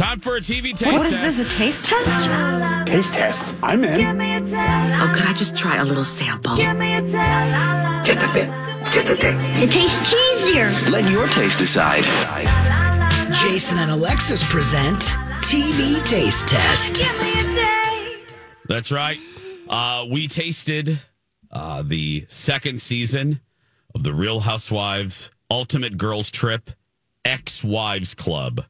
Time 0.00 0.18
for 0.18 0.36
a 0.36 0.40
TV 0.40 0.74
taste 0.74 0.86
What 0.86 1.04
is 1.04 1.12
test. 1.12 1.36
this, 1.36 1.52
a 1.54 1.58
taste 1.58 1.84
test? 1.84 2.30
Taste 2.86 3.12
test. 3.12 3.54
I'm 3.62 3.84
in. 3.84 4.00
Oh, 4.00 5.12
could 5.14 5.26
I 5.26 5.34
just 5.34 5.54
try 5.54 5.76
a 5.76 5.84
little 5.84 6.04
sample? 6.04 6.56
Just 6.56 8.18
a 8.18 8.30
bit. 8.32 8.48
Just 8.90 9.10
a 9.10 9.16
taste. 9.16 9.50
It 9.62 9.70
tastes 9.70 10.10
cheesier. 10.10 10.90
Let 10.90 11.10
your 11.10 11.28
taste 11.28 11.58
decide. 11.58 12.04
Jason 13.42 13.76
and 13.76 13.90
Alexis 13.90 14.42
present 14.50 15.00
TV 15.42 16.02
Taste 16.06 16.48
Test. 16.48 17.02
That's 18.68 18.90
right. 18.90 19.18
Uh, 19.68 20.06
we 20.10 20.28
tasted 20.28 20.98
uh, 21.50 21.82
the 21.82 22.24
second 22.26 22.80
season 22.80 23.42
of 23.94 24.02
the 24.02 24.14
Real 24.14 24.40
Housewives 24.40 25.30
Ultimate 25.50 25.98
Girls 25.98 26.30
Trip 26.30 26.70
Ex 27.26 27.62
Wives 27.62 28.14
Club. 28.14 28.64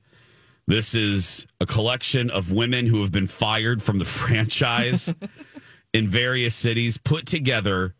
This 0.70 0.94
is 0.94 1.48
a 1.60 1.66
collection 1.66 2.30
of 2.30 2.52
women 2.52 2.86
who 2.86 3.00
have 3.00 3.10
been 3.10 3.26
fired 3.26 3.82
from 3.82 3.98
the 3.98 4.04
franchise 4.20 5.12
in 5.92 6.06
various 6.06 6.54
cities, 6.54 6.96
put 6.96 7.26
together 7.26 7.96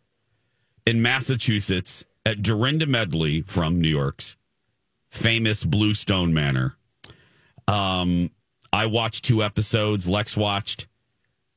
in 0.87 1.01
Massachusetts 1.01 2.05
at 2.25 2.41
Dorinda 2.41 2.85
Medley 2.85 3.41
from 3.41 3.81
New 3.81 3.89
York's 3.89 4.37
famous 5.09 5.65
Bluestone 5.65 6.33
Manor. 6.33 6.77
Um, 7.67 8.31
I 8.71 8.85
watched 8.85 9.25
two 9.25 9.43
episodes. 9.43 10.07
Lex 10.07 10.37
watched. 10.37 10.87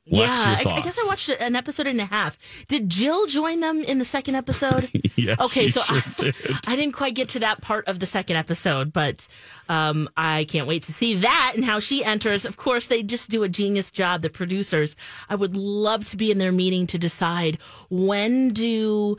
Yeah, 0.07 0.27
I, 0.29 0.71
I 0.71 0.81
guess 0.83 0.99
I 1.03 1.07
watched 1.07 1.31
an 1.31 1.57
episode 1.57 1.87
and 1.87 1.99
a 2.01 2.05
half. 2.05 2.39
Did 2.69 2.91
Jill 2.91 3.27
join 3.27 3.61
them 3.61 3.83
in 3.83 3.99
the 3.99 4.05
second 4.05 4.35
episode? 4.35 4.91
Yeah, 5.17 5.37
Okay, 5.39 5.69
so 5.69 5.81
sure 5.81 5.97
I, 5.97 6.03
did. 6.17 6.35
I 6.67 6.75
didn't 6.75 6.95
quite 6.95 7.15
get 7.15 7.29
to 7.31 7.39
that 7.39 7.61
part 7.61 7.87
of 7.87 8.01
the 8.01 8.07
second 8.07 8.35
episode, 8.37 8.93
but 8.93 9.29
um, 9.69 10.09
I 10.17 10.45
can't 10.49 10.67
wait 10.67 10.83
to 10.85 10.93
see 10.93 11.15
that 11.15 11.53
and 11.55 11.65
how 11.65 11.79
she 11.79 12.05
enters. 12.05 12.45
Of 12.45 12.57
course, 12.57 12.87
they 12.87 13.05
just 13.05 13.31
do 13.31 13.45
a 13.45 13.49
genius 13.49 13.93
job. 13.93 14.23
The 14.23 14.31
producers. 14.31 14.97
I 15.29 15.37
would 15.37 15.57
love 15.57 16.05
to 16.07 16.17
be 16.17 16.33
in 16.33 16.39
their 16.39 16.51
meeting 16.51 16.89
to 16.89 16.99
decide 16.99 17.59
when 17.91 18.49
do 18.53 19.17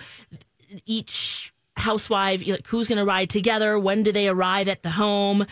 each 0.86 1.54
housewife 1.77 2.46
like 2.48 2.67
who's 2.67 2.88
going 2.88 2.98
to 2.98 3.05
ride 3.05 3.29
together? 3.29 3.77
When 3.79 4.03
do 4.03 4.12
they 4.12 4.27
arrive 4.27 4.67
at 4.67 4.84
the 4.84 4.91
home? 4.91 5.46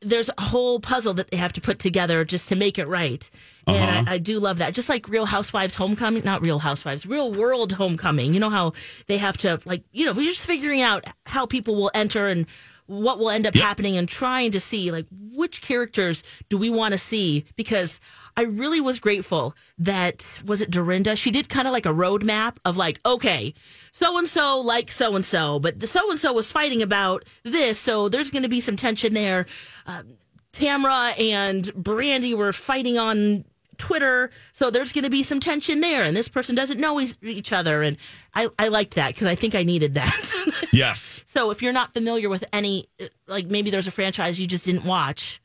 There's 0.00 0.30
a 0.36 0.42
whole 0.42 0.78
puzzle 0.80 1.14
that 1.14 1.30
they 1.30 1.36
have 1.36 1.52
to 1.54 1.60
put 1.60 1.78
together 1.78 2.24
just 2.24 2.48
to 2.50 2.56
make 2.56 2.78
it 2.78 2.86
right. 2.86 3.28
Uh-huh. 3.66 3.76
and 3.76 4.08
I, 4.08 4.14
I 4.14 4.18
do 4.18 4.38
love 4.38 4.58
that. 4.58 4.74
Just 4.74 4.88
like 4.88 5.08
real 5.08 5.26
housewives 5.26 5.74
homecoming 5.74 6.24
not 6.24 6.42
real 6.42 6.58
housewives 6.58 7.06
real 7.06 7.32
world 7.32 7.72
homecoming. 7.72 8.34
You 8.34 8.40
know 8.40 8.50
how 8.50 8.72
they 9.06 9.18
have 9.18 9.36
to 9.38 9.60
like 9.64 9.82
you 9.92 10.04
know 10.06 10.12
we're 10.12 10.28
just 10.28 10.46
figuring 10.46 10.82
out 10.82 11.04
how 11.26 11.46
people 11.46 11.74
will 11.74 11.90
enter 11.94 12.28
and 12.28 12.46
what 12.92 13.18
will 13.18 13.30
end 13.30 13.46
up 13.46 13.54
happening 13.54 13.96
and 13.96 14.08
trying 14.08 14.50
to 14.50 14.60
see 14.60 14.90
like 14.90 15.06
which 15.10 15.62
characters 15.62 16.22
do 16.50 16.58
we 16.58 16.68
want 16.68 16.92
to 16.92 16.98
see? 16.98 17.44
Because 17.56 18.00
I 18.36 18.42
really 18.42 18.80
was 18.80 18.98
grateful 18.98 19.54
that 19.78 20.40
was 20.44 20.60
it 20.60 20.70
Dorinda? 20.70 21.16
She 21.16 21.30
did 21.30 21.48
kind 21.48 21.66
of 21.66 21.72
like 21.72 21.86
a 21.86 21.90
roadmap 21.90 22.58
of 22.64 22.76
like 22.76 23.00
okay 23.06 23.54
so 23.92 24.18
and 24.18 24.28
so 24.28 24.60
like 24.60 24.90
so 24.90 25.16
and 25.16 25.24
so 25.24 25.58
but 25.58 25.80
the 25.80 25.86
so 25.86 26.10
and 26.10 26.20
so 26.20 26.32
was 26.32 26.52
fighting 26.52 26.82
about 26.82 27.24
this 27.44 27.78
so 27.78 28.08
there's 28.08 28.30
going 28.30 28.42
to 28.42 28.48
be 28.48 28.60
some 28.60 28.76
tension 28.76 29.14
there. 29.14 29.46
Um, 29.86 30.18
Tamra 30.52 31.18
and 31.18 31.64
Brandi 31.74 32.36
were 32.36 32.52
fighting 32.52 32.98
on 32.98 33.44
Twitter, 33.82 34.30
so 34.52 34.70
there's 34.70 34.92
going 34.92 35.02
to 35.04 35.10
be 35.10 35.24
some 35.24 35.40
tension 35.40 35.80
there, 35.80 36.04
and 36.04 36.16
this 36.16 36.28
person 36.28 36.54
doesn't 36.54 36.78
know 36.78 37.00
each- 37.00 37.16
each 37.22 37.52
other, 37.52 37.82
and 37.82 37.96
I, 38.32 38.48
I 38.56 38.68
liked 38.68 38.94
that 38.94 39.08
because 39.12 39.26
I 39.26 39.34
think 39.34 39.56
I 39.56 39.64
needed 39.64 39.94
that. 39.94 40.32
Yes. 40.72 41.22
so 41.26 41.50
if 41.50 41.60
you're 41.60 41.72
not 41.74 41.92
familiar 41.92 42.30
with 42.30 42.44
any, 42.52 42.86
uh, 43.00 43.04
like 43.26 43.46
maybe 43.46 43.68
there's 43.70 43.86
a 43.88 43.90
franchise 43.90 44.40
you 44.40 44.46
just 44.46 44.64
didn't 44.64 44.84
watch, 44.86 45.42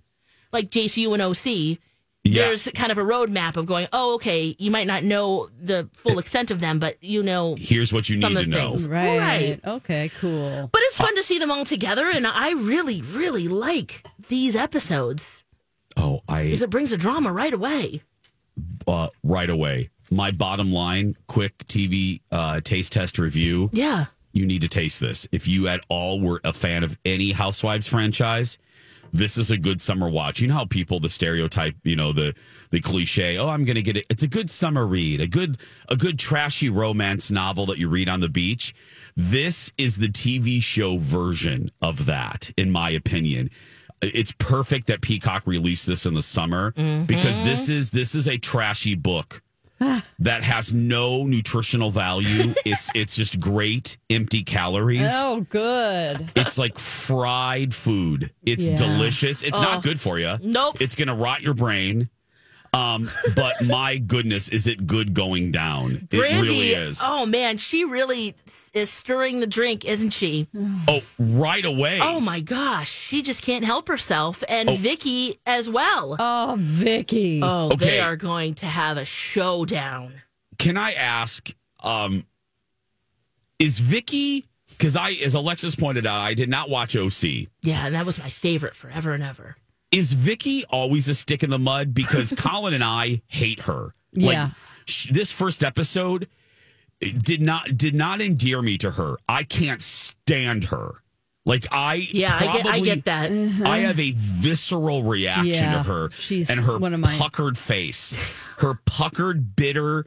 like 0.53 0.70
JCU 0.70 1.12
and 1.13 1.22
OC. 1.22 1.79
Yeah. 2.24 2.44
There's 2.44 2.67
kind 2.75 2.91
of 2.91 2.98
a 2.98 3.01
roadmap 3.01 3.58
of 3.58 3.65
going, 3.65 3.88
oh, 3.91 4.15
okay, 4.15 4.56
you 4.60 4.70
might 4.72 4.86
not 4.88 5.03
know 5.03 5.50
the 5.62 5.89
full 5.94 6.20
extent 6.20 6.51
of 6.51 6.60
them, 6.62 6.77
but 6.79 7.01
you 7.01 7.24
know 7.24 7.56
Here's 7.58 7.91
what 7.91 8.08
you 8.08 8.22
some 8.22 8.34
need 8.36 8.44
to 8.44 8.50
know. 8.50 8.75
Right. 8.88 9.17
Right. 9.17 9.60
Okay, 9.65 10.12
cool. 10.20 10.70
But 10.72 10.82
it's 10.86 10.98
fun 10.98 11.15
to 11.15 11.24
see 11.24 11.39
them 11.39 11.51
all 11.51 11.65
together, 11.65 12.10
and 12.10 12.25
I 12.27 12.51
really, 12.53 13.01
really 13.01 13.48
like 13.48 14.03
these 14.29 14.56
episodes 14.56 15.44
Oh, 16.00 16.22
I 16.29 16.44
because 16.44 16.62
it 16.62 16.70
brings 16.70 16.94
a 16.94 16.98
drama 16.98 17.32
right 17.34 17.53
away. 17.53 18.03
Uh, 18.88 19.10
right 19.24 19.50
away. 19.50 19.90
My 20.10 20.32
bottom 20.32 20.72
line, 20.72 21.16
quick 21.28 21.58
TV 21.68 22.22
uh, 22.32 22.62
taste 22.62 22.94
test 22.94 23.20
review. 23.20 23.70
Yeah. 23.74 24.06
You 24.32 24.46
need 24.46 24.62
to 24.62 24.70
taste 24.70 25.00
this. 25.00 25.28
If 25.32 25.48
you 25.48 25.68
at 25.68 25.84
all 25.90 26.22
were 26.22 26.40
a 26.44 26.54
fan 26.54 26.84
of 26.84 26.98
any 27.06 27.32
Housewives 27.32 27.88
franchise, 27.88 28.58
this 29.14 29.38
is 29.38 29.52
a 29.52 29.58
good 29.58 29.82
summer 29.82 30.10
watch. 30.10 30.40
You 30.40 30.48
know 30.48 30.56
how 30.56 30.66
people 30.66 31.00
the 31.00 31.10
stereotype, 31.10 31.76
you 31.84 31.96
know 31.96 32.12
the 32.14 32.34
the 32.70 32.82
cliche. 32.82 33.38
Oh, 33.38 33.48
I'm 33.48 33.66
going 33.66 33.76
to 33.76 33.82
get 33.82 33.98
it. 33.98 34.06
It's 34.10 34.24
a 34.24 34.28
good 34.28 34.50
summer 34.50 34.86
read, 34.86 35.22
a 35.22 35.28
good 35.28 35.58
a 35.90 35.96
good 35.96 36.20
trashy 36.20 36.70
romance 36.70 37.32
novel 37.32 37.66
that 37.68 37.78
you 37.78 37.90
read 37.90 38.10
on 38.10 38.20
the 38.20 38.30
beach. 38.30 38.76
This 39.16 39.72
is 39.78 39.98
the 39.98 40.10
TV 40.10 40.62
show 40.62 40.98
version 40.98 41.72
of 41.82 42.06
that, 42.06 42.52
in 42.58 42.72
my 42.72 42.90
opinion. 42.92 43.50
It's 44.01 44.32
perfect 44.34 44.88
that 44.88 45.01
Peacock 45.01 45.48
released 45.48 45.88
this 45.88 46.06
in 46.06 46.13
the 46.13 46.22
summer 46.22 46.72
because 46.72 47.42
this 47.44 47.63
mm-hmm. 47.63 47.74
is 47.74 47.92
this 47.92 48.16
is 48.16 48.27
a 48.27 48.38
trashy 48.38 48.96
book 48.96 49.42
that 50.20 50.44
has 50.44 50.72
no 50.74 51.25
nutritional 51.25 51.92
value. 51.92 52.54
It's 52.66 52.89
it's 52.94 53.16
just 53.16 53.39
great 53.39 53.98
empty 54.10 54.44
calories. 54.44 55.10
Oh, 55.13 55.42
good. 55.50 56.32
It's 56.36 56.58
like 56.58 56.77
fried 56.77 57.74
food. 57.74 58.32
It's 58.46 58.68
Yeah. 58.68 58.75
delicious. 58.75 59.42
It's 59.42 59.60
not 59.60 59.84
good 59.84 60.00
for 60.00 60.20
you. 60.20 60.38
Nope. 60.42 60.82
It's 60.82 60.96
going 60.96 61.08
to 61.08 61.13
rot 61.13 61.42
your 61.42 61.54
brain. 61.54 62.10
Um, 62.78 63.10
but 63.36 63.62
my 63.66 63.98
goodness, 63.98 64.50
is 64.50 64.68
it 64.68 64.86
good 64.86 65.14
going 65.14 65.52
down? 65.52 66.08
Brandi, 66.10 66.14
it 66.14 66.20
really 66.20 66.70
is. 66.70 67.00
oh 67.02 67.26
man, 67.26 67.58
she 67.58 67.86
really 67.86 68.36
is 68.74 68.90
stirring 68.90 69.40
the 69.40 69.48
drink, 69.48 69.84
isn't 69.86 70.12
she? 70.12 70.48
Oh, 70.88 71.02
right 71.18 71.66
away. 71.66 72.00
Oh 72.02 72.20
my 72.20 72.40
gosh, 72.42 72.90
she 72.90 73.22
just 73.22 73.42
can't 73.42 73.66
help 73.66 73.88
herself, 73.88 74.44
and 74.48 74.70
Oh. 74.70 74.76
Vicki 74.76 75.38
as 75.46 75.70
well. 75.70 76.16
Oh, 76.20 76.56
Vicki. 76.60 77.40
Oh, 77.44 77.68
Okay. 77.74 77.86
they 77.86 78.00
are 78.00 78.16
going 78.16 78.54
to 78.56 78.66
have 78.68 78.98
a 78.98 79.06
showdown. 79.06 80.14
Can 80.60 80.78
I 80.78 80.94
ask, 80.94 81.50
um, 81.84 82.26
is 83.60 83.80
Vicki, 83.80 84.46
because 84.70 84.96
I, 84.96 85.12
as 85.14 85.34
Alexis 85.34 85.76
pointed 85.76 86.06
out, 86.06 86.20
I 86.20 86.34
did 86.36 86.50
not 86.50 86.70
watch 86.70 86.96
OC. 86.96 87.48
Yeah, 87.64 87.86
and 87.86 87.96
that 87.96 88.06
was 88.06 88.20
my 88.20 88.30
favorite 88.30 88.76
forever 88.76 89.14
and 89.14 89.24
ever. 89.24 89.56
Is 89.91 90.13
Vicki 90.13 90.65
always 90.65 91.08
a 91.08 91.15
stick 91.15 91.44
in 91.44 91.50
the 91.50 91.60
mud? 91.60 91.94
Because 91.94 92.34
Colin 92.38 92.74
and 92.74 92.84
I 92.84 93.22
hate 93.27 93.62
her. 93.62 93.94
Yeah. 94.12 94.51
sh- 94.86 95.10
this 95.12 95.32
first 95.32 95.63
episode 95.63 96.27
did 97.00 97.41
not 97.41 97.77
did 97.77 97.96
not 97.96 98.22
endear 98.22 98.62
me 98.62 98.77
to 98.79 98.91
her. 98.91 99.17
I 99.29 99.44
can't 99.44 99.82
stand 99.82 100.65
her. 100.65 100.94
Like 101.46 101.65
I 101.72 101.96
Yeah, 102.12 102.36
I 102.38 102.58
get, 102.58 102.65
I 102.65 102.79
get 102.82 103.06
that. 103.06 103.32
I 103.32 103.34
mm-hmm. 103.34 103.63
have 103.65 104.00
a 104.00 104.12
visceral 104.15 105.03
reaction 105.03 105.46
Yeah, 105.48 105.77
to 105.77 105.84
her 105.84 106.10
she's 106.12 106.50
and 106.50 106.60
her 106.60 106.77
one 106.77 106.94
of 106.94 107.00
mine. 107.00 107.17
puckered 107.17 107.58
face, 107.58 108.17
her 108.58 108.79
puckered, 108.86 109.56
bitter. 109.56 110.06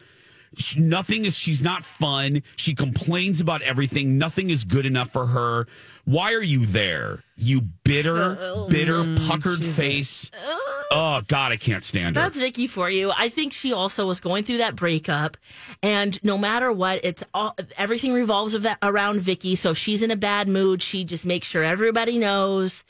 Sh- 0.57 0.77
Nothing 0.77 1.25
is. 1.25 1.39
She's 1.39 1.63
not 1.63 1.85
fun. 1.85 2.43
She 2.57 2.75
complains 2.75 3.41
about 3.41 3.63
everything. 3.63 4.19
Nothing 4.19 4.51
is 4.51 4.65
good 4.65 4.87
enough 4.87 5.11
for 5.11 5.27
her. 5.27 5.67
Why 6.05 6.33
are 6.33 6.43
you 6.43 6.67
there? 6.67 7.23
You 7.37 7.61
bitter, 7.61 8.37
oh, 8.39 8.69
bitter, 8.69 8.95
mm, 8.95 9.29
puckered 9.29 9.63
face. 9.63 10.31
Oh. 10.45 10.85
oh 10.91 11.23
God, 11.29 11.53
I 11.53 11.57
can't 11.57 11.85
stand 11.85 12.17
her. 12.17 12.23
That's 12.23 12.39
Vicki 12.39 12.67
for 12.67 12.91
you. 12.91 13.13
I 13.17 13.29
think 13.29 13.53
she 13.53 13.73
also 13.73 14.07
was 14.07 14.19
going 14.19 14.45
through 14.45 14.59
that 14.59 14.75
breakup, 14.75 15.37
and 15.83 16.23
no 16.25 16.37
matter 16.37 16.73
what, 16.73 17.05
it's 17.05 17.23
all 17.33 17.57
everything 17.79 18.13
revolves 18.13 18.57
around 18.83 19.21
Vicki. 19.21 19.55
So 19.57 19.71
if 19.71 19.79
she's 19.79 20.03
in 20.03 20.11
a 20.11 20.17
bad 20.17 20.49
mood, 20.49 20.83
she 20.83 21.05
just 21.05 21.25
makes 21.25 21.47
sure 21.47 21.63
everybody 21.63 22.19
knows. 22.19 22.85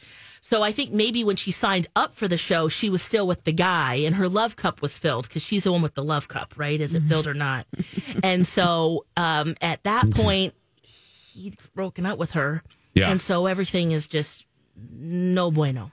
So 0.51 0.65
I 0.65 0.73
think 0.73 0.91
maybe 0.91 1.23
when 1.23 1.37
she 1.37 1.53
signed 1.53 1.87
up 1.95 2.13
for 2.13 2.27
the 2.27 2.37
show, 2.37 2.67
she 2.69 2.91
was 2.91 3.03
still 3.03 3.25
with 3.25 3.45
the 3.45 3.53
guy, 3.53 3.95
and 3.95 4.17
her 4.17 4.29
love 4.29 4.57
cup 4.57 4.83
was 4.83 4.99
filled 4.99 5.29
because 5.29 5.45
she's 5.45 5.63
the 5.63 5.71
one 5.71 5.81
with 5.81 5.95
the 5.95 6.03
love 6.03 6.27
cup, 6.27 6.55
right? 6.57 6.81
Is 6.81 6.97
it 6.97 7.05
filled 7.05 7.29
or 7.29 7.35
not? 7.35 7.69
and 8.25 8.45
so 8.45 9.07
um, 9.17 9.55
at 9.61 9.85
that 9.85 10.11
point, 10.11 10.55
he's 10.83 11.55
broken 11.73 12.05
up 12.05 12.19
with 12.19 12.33
her, 12.33 12.65
Yeah. 12.95 13.13
and 13.13 13.23
so 13.23 13.47
everything 13.47 13.93
is 13.93 14.09
just 14.09 14.45
no 14.93 15.53
bueno. 15.53 15.93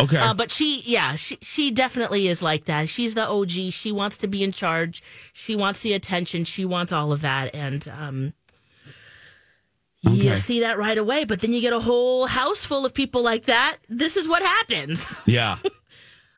Okay. 0.00 0.18
Uh, 0.18 0.34
but 0.34 0.50
she, 0.50 0.82
yeah, 0.86 1.14
she 1.14 1.38
she 1.40 1.70
definitely 1.70 2.26
is 2.26 2.42
like 2.42 2.64
that. 2.64 2.88
She's 2.88 3.14
the 3.14 3.28
OG. 3.28 3.70
She 3.70 3.92
wants 3.92 4.18
to 4.18 4.26
be 4.26 4.42
in 4.42 4.50
charge. 4.50 5.04
She 5.32 5.54
wants 5.54 5.78
the 5.82 5.92
attention. 5.92 6.44
She 6.44 6.64
wants 6.64 6.90
all 6.90 7.12
of 7.12 7.20
that, 7.20 7.54
and 7.54 7.86
um, 7.96 8.32
you 10.10 10.26
Okay. 10.30 10.36
see 10.36 10.60
that 10.60 10.78
right 10.78 10.98
away. 10.98 11.24
But 11.24 11.40
then 11.40 11.52
you 11.52 11.60
get 11.60 11.72
a 11.72 11.80
whole 11.80 12.26
house 12.26 12.64
full 12.64 12.84
of 12.86 12.94
people 12.94 13.22
like 13.22 13.44
that. 13.46 13.78
This 13.88 14.16
is 14.16 14.28
what 14.28 14.42
happens. 14.42 15.20
Yeah. 15.26 15.58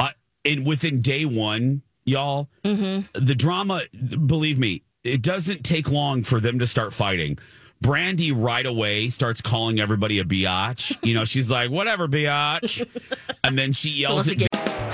uh, 0.00 0.10
and 0.44 0.64
within 0.66 1.00
day 1.00 1.24
one, 1.24 1.82
y'all, 2.04 2.48
Mm-hmm. 2.64 3.24
the 3.24 3.34
drama, 3.34 3.82
believe 4.26 4.58
me, 4.58 4.82
it 5.04 5.22
doesn't 5.22 5.62
take 5.64 5.90
long 5.90 6.22
for 6.22 6.40
them 6.40 6.58
to 6.60 6.66
start 6.66 6.92
fighting. 6.92 7.38
Brandi 7.84 8.32
right 8.34 8.64
away 8.64 9.10
starts 9.10 9.40
calling 9.42 9.78
everybody 9.80 10.18
a 10.18 10.24
biatch. 10.24 10.96
You 11.04 11.14
know, 11.14 11.24
she's 11.24 11.50
like, 11.50 11.70
whatever, 11.70 12.08
biatch. 12.08 12.86
And 13.44 13.56
then 13.56 13.72
she 13.72 13.90
yells 13.90 14.26
at 14.28 14.38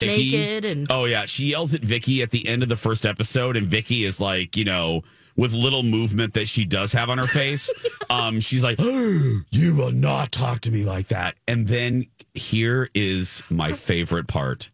Vicki. 0.00 0.32
Naked 0.32 0.64
and- 0.64 0.86
oh 0.90 1.04
yeah, 1.04 1.26
she 1.26 1.44
yells 1.46 1.74
at 1.74 1.82
Vicki 1.82 2.22
at 2.22 2.30
the 2.30 2.46
end 2.46 2.62
of 2.62 2.68
the 2.68 2.76
first 2.76 3.06
episode, 3.06 3.56
and 3.56 3.66
Vicki 3.66 4.04
is 4.04 4.20
like, 4.20 4.56
you 4.56 4.64
know, 4.64 5.02
with 5.36 5.52
little 5.52 5.82
movement 5.82 6.34
that 6.34 6.48
she 6.48 6.64
does 6.64 6.92
have 6.92 7.08
on 7.08 7.18
her 7.18 7.26
face, 7.26 7.72
um, 8.10 8.40
she's 8.40 8.64
like, 8.64 8.80
"You 8.80 9.74
will 9.76 9.92
not 9.92 10.32
talk 10.32 10.60
to 10.62 10.70
me 10.70 10.84
like 10.84 11.08
that." 11.08 11.36
And 11.46 11.66
then 11.68 12.06
here 12.34 12.90
is 12.94 13.42
my 13.50 13.72
favorite 13.72 14.26
part. 14.26 14.70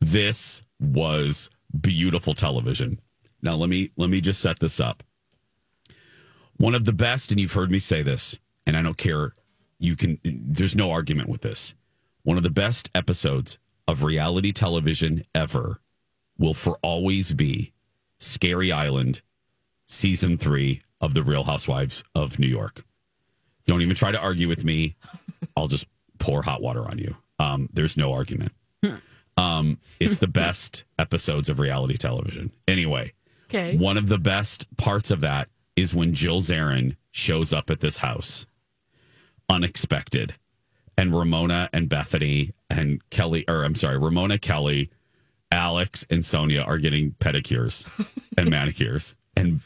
This 0.00 0.62
was 0.80 1.48
beautiful 1.80 2.34
television. 2.34 3.00
Now 3.42 3.54
let 3.56 3.68
me 3.68 3.90
let 3.96 4.10
me 4.10 4.20
just 4.20 4.40
set 4.40 4.58
this 4.58 4.80
up. 4.80 5.02
One 6.56 6.74
of 6.74 6.84
the 6.84 6.92
best, 6.92 7.30
and 7.30 7.40
you've 7.40 7.52
heard 7.52 7.70
me 7.70 7.78
say 7.78 8.02
this, 8.02 8.38
and 8.66 8.76
I 8.76 8.82
don't 8.82 8.98
care. 8.98 9.34
You 9.78 9.96
can. 9.96 10.18
There's 10.24 10.76
no 10.76 10.90
argument 10.90 11.28
with 11.28 11.42
this. 11.42 11.74
One 12.22 12.36
of 12.36 12.42
the 12.44 12.50
best 12.50 12.90
episodes 12.94 13.58
of 13.88 14.02
reality 14.02 14.52
television 14.52 15.24
ever 15.34 15.80
will 16.38 16.54
for 16.54 16.78
always 16.82 17.32
be 17.32 17.72
Scary 18.18 18.70
Island, 18.72 19.20
season 19.86 20.38
three 20.38 20.82
of 21.00 21.14
The 21.14 21.22
Real 21.22 21.44
Housewives 21.44 22.04
of 22.14 22.38
New 22.38 22.46
York. 22.46 22.84
Don't 23.66 23.82
even 23.82 23.96
try 23.96 24.12
to 24.12 24.18
argue 24.20 24.48
with 24.48 24.64
me. 24.64 24.96
I'll 25.56 25.68
just 25.68 25.86
pour 26.18 26.42
hot 26.42 26.62
water 26.62 26.84
on 26.86 26.98
you. 26.98 27.16
Um, 27.38 27.68
there's 27.72 27.96
no 27.96 28.12
argument. 28.12 28.52
Um, 29.36 29.78
it's 29.98 30.18
the 30.18 30.28
best 30.28 30.84
episodes 30.98 31.48
of 31.48 31.58
reality 31.58 31.96
television. 31.96 32.52
Anyway, 32.68 33.12
Okay. 33.46 33.76
one 33.76 33.96
of 33.96 34.08
the 34.08 34.18
best 34.18 34.66
parts 34.76 35.10
of 35.10 35.20
that 35.22 35.48
is 35.74 35.94
when 35.94 36.12
Jill 36.14 36.40
Zarin 36.40 36.96
shows 37.12 37.52
up 37.52 37.70
at 37.70 37.80
this 37.80 37.98
house, 37.98 38.46
unexpected, 39.48 40.34
and 40.96 41.14
Ramona 41.14 41.68
and 41.72 41.88
Bethany 41.88 42.52
and 42.72 43.08
Kelly, 43.10 43.44
or 43.48 43.64
I'm 43.64 43.74
sorry, 43.74 43.98
Ramona, 43.98 44.38
Kelly, 44.38 44.90
Alex, 45.50 46.06
and 46.10 46.22
Sonja 46.22 46.66
are 46.66 46.78
getting 46.78 47.12
pedicures 47.12 47.86
and 48.38 48.50
manicures, 48.50 49.14
and 49.36 49.60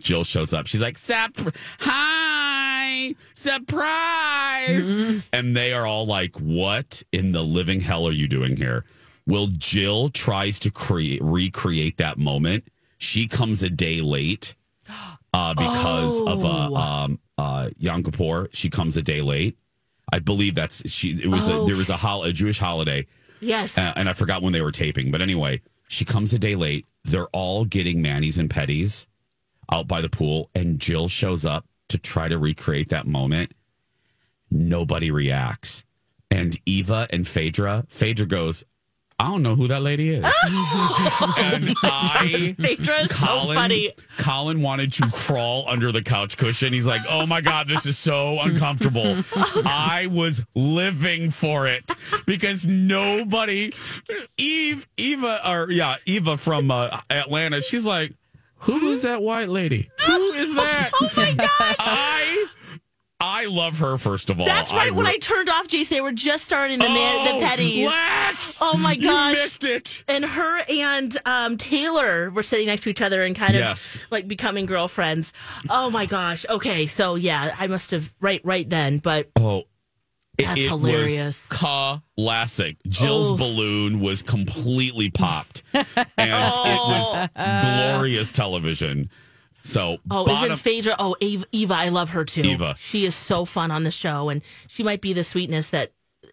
Jill 0.00 0.24
shows 0.24 0.52
up. 0.52 0.66
She's 0.66 0.82
like, 0.82 0.98
"Sup, 0.98 1.36
hi, 1.78 3.14
surprise!" 3.34 5.28
And 5.32 5.56
they 5.56 5.72
are 5.72 5.86
all 5.86 6.06
like, 6.06 6.36
"What 6.36 7.02
in 7.12 7.32
the 7.32 7.42
living 7.42 7.80
hell 7.80 8.06
are 8.06 8.12
you 8.12 8.28
doing 8.28 8.56
here?" 8.56 8.84
Well, 9.26 9.46
Jill 9.46 10.08
tries 10.08 10.58
to 10.60 10.70
create 10.70 11.22
recreate 11.22 11.98
that 11.98 12.18
moment. 12.18 12.64
She 12.98 13.28
comes 13.28 13.62
a 13.62 13.70
day 13.70 14.00
late 14.00 14.54
uh, 15.32 15.54
because 15.54 16.20
of 16.22 16.44
uh, 16.44 16.74
um, 16.74 17.20
uh, 17.38 17.70
Yom 17.78 18.02
Kippur. 18.02 18.48
She 18.52 18.68
comes 18.68 18.96
a 18.96 19.02
day 19.02 19.22
late. 19.22 19.56
I 20.12 20.18
believe 20.18 20.54
that's 20.54 20.88
she. 20.90 21.12
It 21.22 21.28
was 21.28 21.48
a, 21.48 21.64
there 21.66 21.76
was 21.76 21.90
a, 21.90 21.96
hol- 21.96 22.24
a 22.24 22.32
Jewish 22.32 22.58
holiday, 22.58 23.06
Yes. 23.40 23.78
uh, 23.78 23.92
and 23.96 24.08
I 24.08 24.12
forgot 24.12 24.42
when 24.42 24.52
they 24.52 24.60
were 24.60 24.72
taping. 24.72 25.10
But 25.10 25.22
anyway, 25.22 25.62
she 25.88 26.04
comes 26.04 26.32
a 26.34 26.38
day 26.38 26.56
late. 26.56 26.86
They're 27.04 27.28
all 27.28 27.64
getting 27.64 28.02
manis 28.02 28.36
and 28.38 28.50
petties 28.50 29.06
out 29.72 29.86
by 29.88 30.00
the 30.00 30.08
pool, 30.08 30.50
and 30.54 30.78
Jill 30.80 31.08
shows 31.08 31.44
up 31.46 31.64
to 31.88 31.98
try 31.98 32.28
to 32.28 32.38
recreate 32.38 32.88
that 32.90 33.06
moment. 33.06 33.52
Nobody 34.50 35.10
reacts, 35.10 35.84
and 36.30 36.58
Eva 36.66 37.06
and 37.10 37.26
Phaedra. 37.26 37.86
Phaedra 37.88 38.26
goes, 38.26 38.64
"I 39.20 39.24
don't 39.24 39.42
know 39.42 39.54
who 39.54 39.68
that 39.68 39.82
lady 39.82 40.10
is," 40.14 40.24
and 41.36 41.74
I. 41.82 42.54
Phaedra 42.58 43.00
is 43.00 43.10
so 43.10 43.26
Colin, 43.26 43.54
funny. 43.56 43.92
Colin 44.16 44.62
wanted 44.62 44.92
to 44.94 45.10
crawl 45.12 45.68
under 45.68 45.92
the 45.92 46.00
couch 46.02 46.36
cushion. 46.38 46.72
He's 46.72 46.86
like, 46.86 47.02
"Oh 47.08 47.26
my 47.26 47.40
god, 47.42 47.68
this 47.68 47.84
is 47.84 47.98
so 47.98 48.40
uncomfortable." 48.40 49.22
I 49.66 50.08
was 50.10 50.42
living 50.54 51.30
for 51.30 51.66
it 51.66 51.90
because 52.26 52.64
nobody, 52.66 53.72
Eve, 54.38 54.86
Eva, 54.96 55.48
or 55.48 55.70
yeah, 55.70 55.96
Eva 56.06 56.36
from 56.38 56.70
uh, 56.70 57.00
Atlanta. 57.10 57.60
She's 57.60 57.84
like, 57.84 58.14
"Who 58.60 58.90
is 58.90 59.02
that 59.02 59.20
white 59.22 59.50
lady? 59.50 59.90
Who 60.06 60.32
is 60.32 60.54
that?" 60.54 60.90
oh 60.94 61.10
my 61.16 61.34
god! 61.34 61.48
I, 61.78 62.46
I 63.20 63.46
love 63.46 63.78
her. 63.80 63.98
First 63.98 64.30
of 64.30 64.40
all, 64.40 64.46
That's 64.46 64.72
right. 64.72 64.90
when 64.92 65.04
re- 65.04 65.12
I 65.12 65.18
turned 65.18 65.48
off, 65.50 65.68
Jace, 65.68 65.88
they 65.90 66.00
were 66.00 66.12
just 66.12 66.44
starting 66.44 66.78
the 66.78 66.86
man, 66.88 67.16
Oh, 67.28 67.38
the 67.40 67.46
petties. 67.46 67.86
Lex! 67.86 68.58
Oh 68.62 68.76
my 68.78 68.96
gosh, 68.96 69.36
You 69.36 69.42
missed 69.42 69.64
it. 69.64 70.04
And 70.08 70.24
her 70.24 70.62
and 70.70 71.16
um, 71.26 71.56
Taylor 71.58 72.30
were 72.30 72.42
sitting 72.42 72.66
next 72.66 72.82
to 72.84 72.90
each 72.90 73.02
other 73.02 73.22
and 73.22 73.36
kind 73.36 73.54
of 73.56 74.02
like 74.10 74.26
becoming 74.26 74.64
girlfriends. 74.66 75.32
Oh 75.68 75.90
my 75.90 76.06
gosh! 76.06 76.46
Okay, 76.48 76.86
so 76.86 77.14
yeah, 77.16 77.54
I 77.58 77.66
must 77.66 77.90
have 77.90 78.12
right 78.20 78.40
right 78.44 78.68
then, 78.68 78.98
but 78.98 79.30
Oh, 79.36 79.64
it, 80.38 80.44
That's 80.46 80.60
it 80.60 80.68
hilarious. 80.68 81.46
Was 81.50 81.58
classic. 82.16 82.76
Jill's 82.88 83.30
Oh. 83.32 83.36
balloon 83.36 84.00
was 84.00 84.22
completely 84.22 85.10
popped, 85.10 85.62
and 85.74 85.86
it 86.16 86.30
was 86.30 87.28
glorious 87.36 88.32
television. 88.32 89.10
So, 89.62 89.98
Oh, 90.10 90.24
bottom- 90.26 90.44
isn't 90.52 90.56
Phaedra? 90.58 90.96
Oh, 90.98 91.16
Eva, 91.20 91.44
Eva, 91.52 91.74
I 91.74 91.88
love 91.90 92.10
her 92.10 92.24
too. 92.24 92.42
Eva. 92.42 92.74
she 92.78 93.04
is 93.04 93.14
so 93.14 93.44
fun 93.44 93.70
on 93.70 93.82
the 93.84 93.90
show, 93.90 94.28
and 94.28 94.42
she 94.68 94.82
might 94.82 95.00
be 95.00 95.12
the 95.12 95.24
sweetness 95.24 95.70
that 95.70 95.92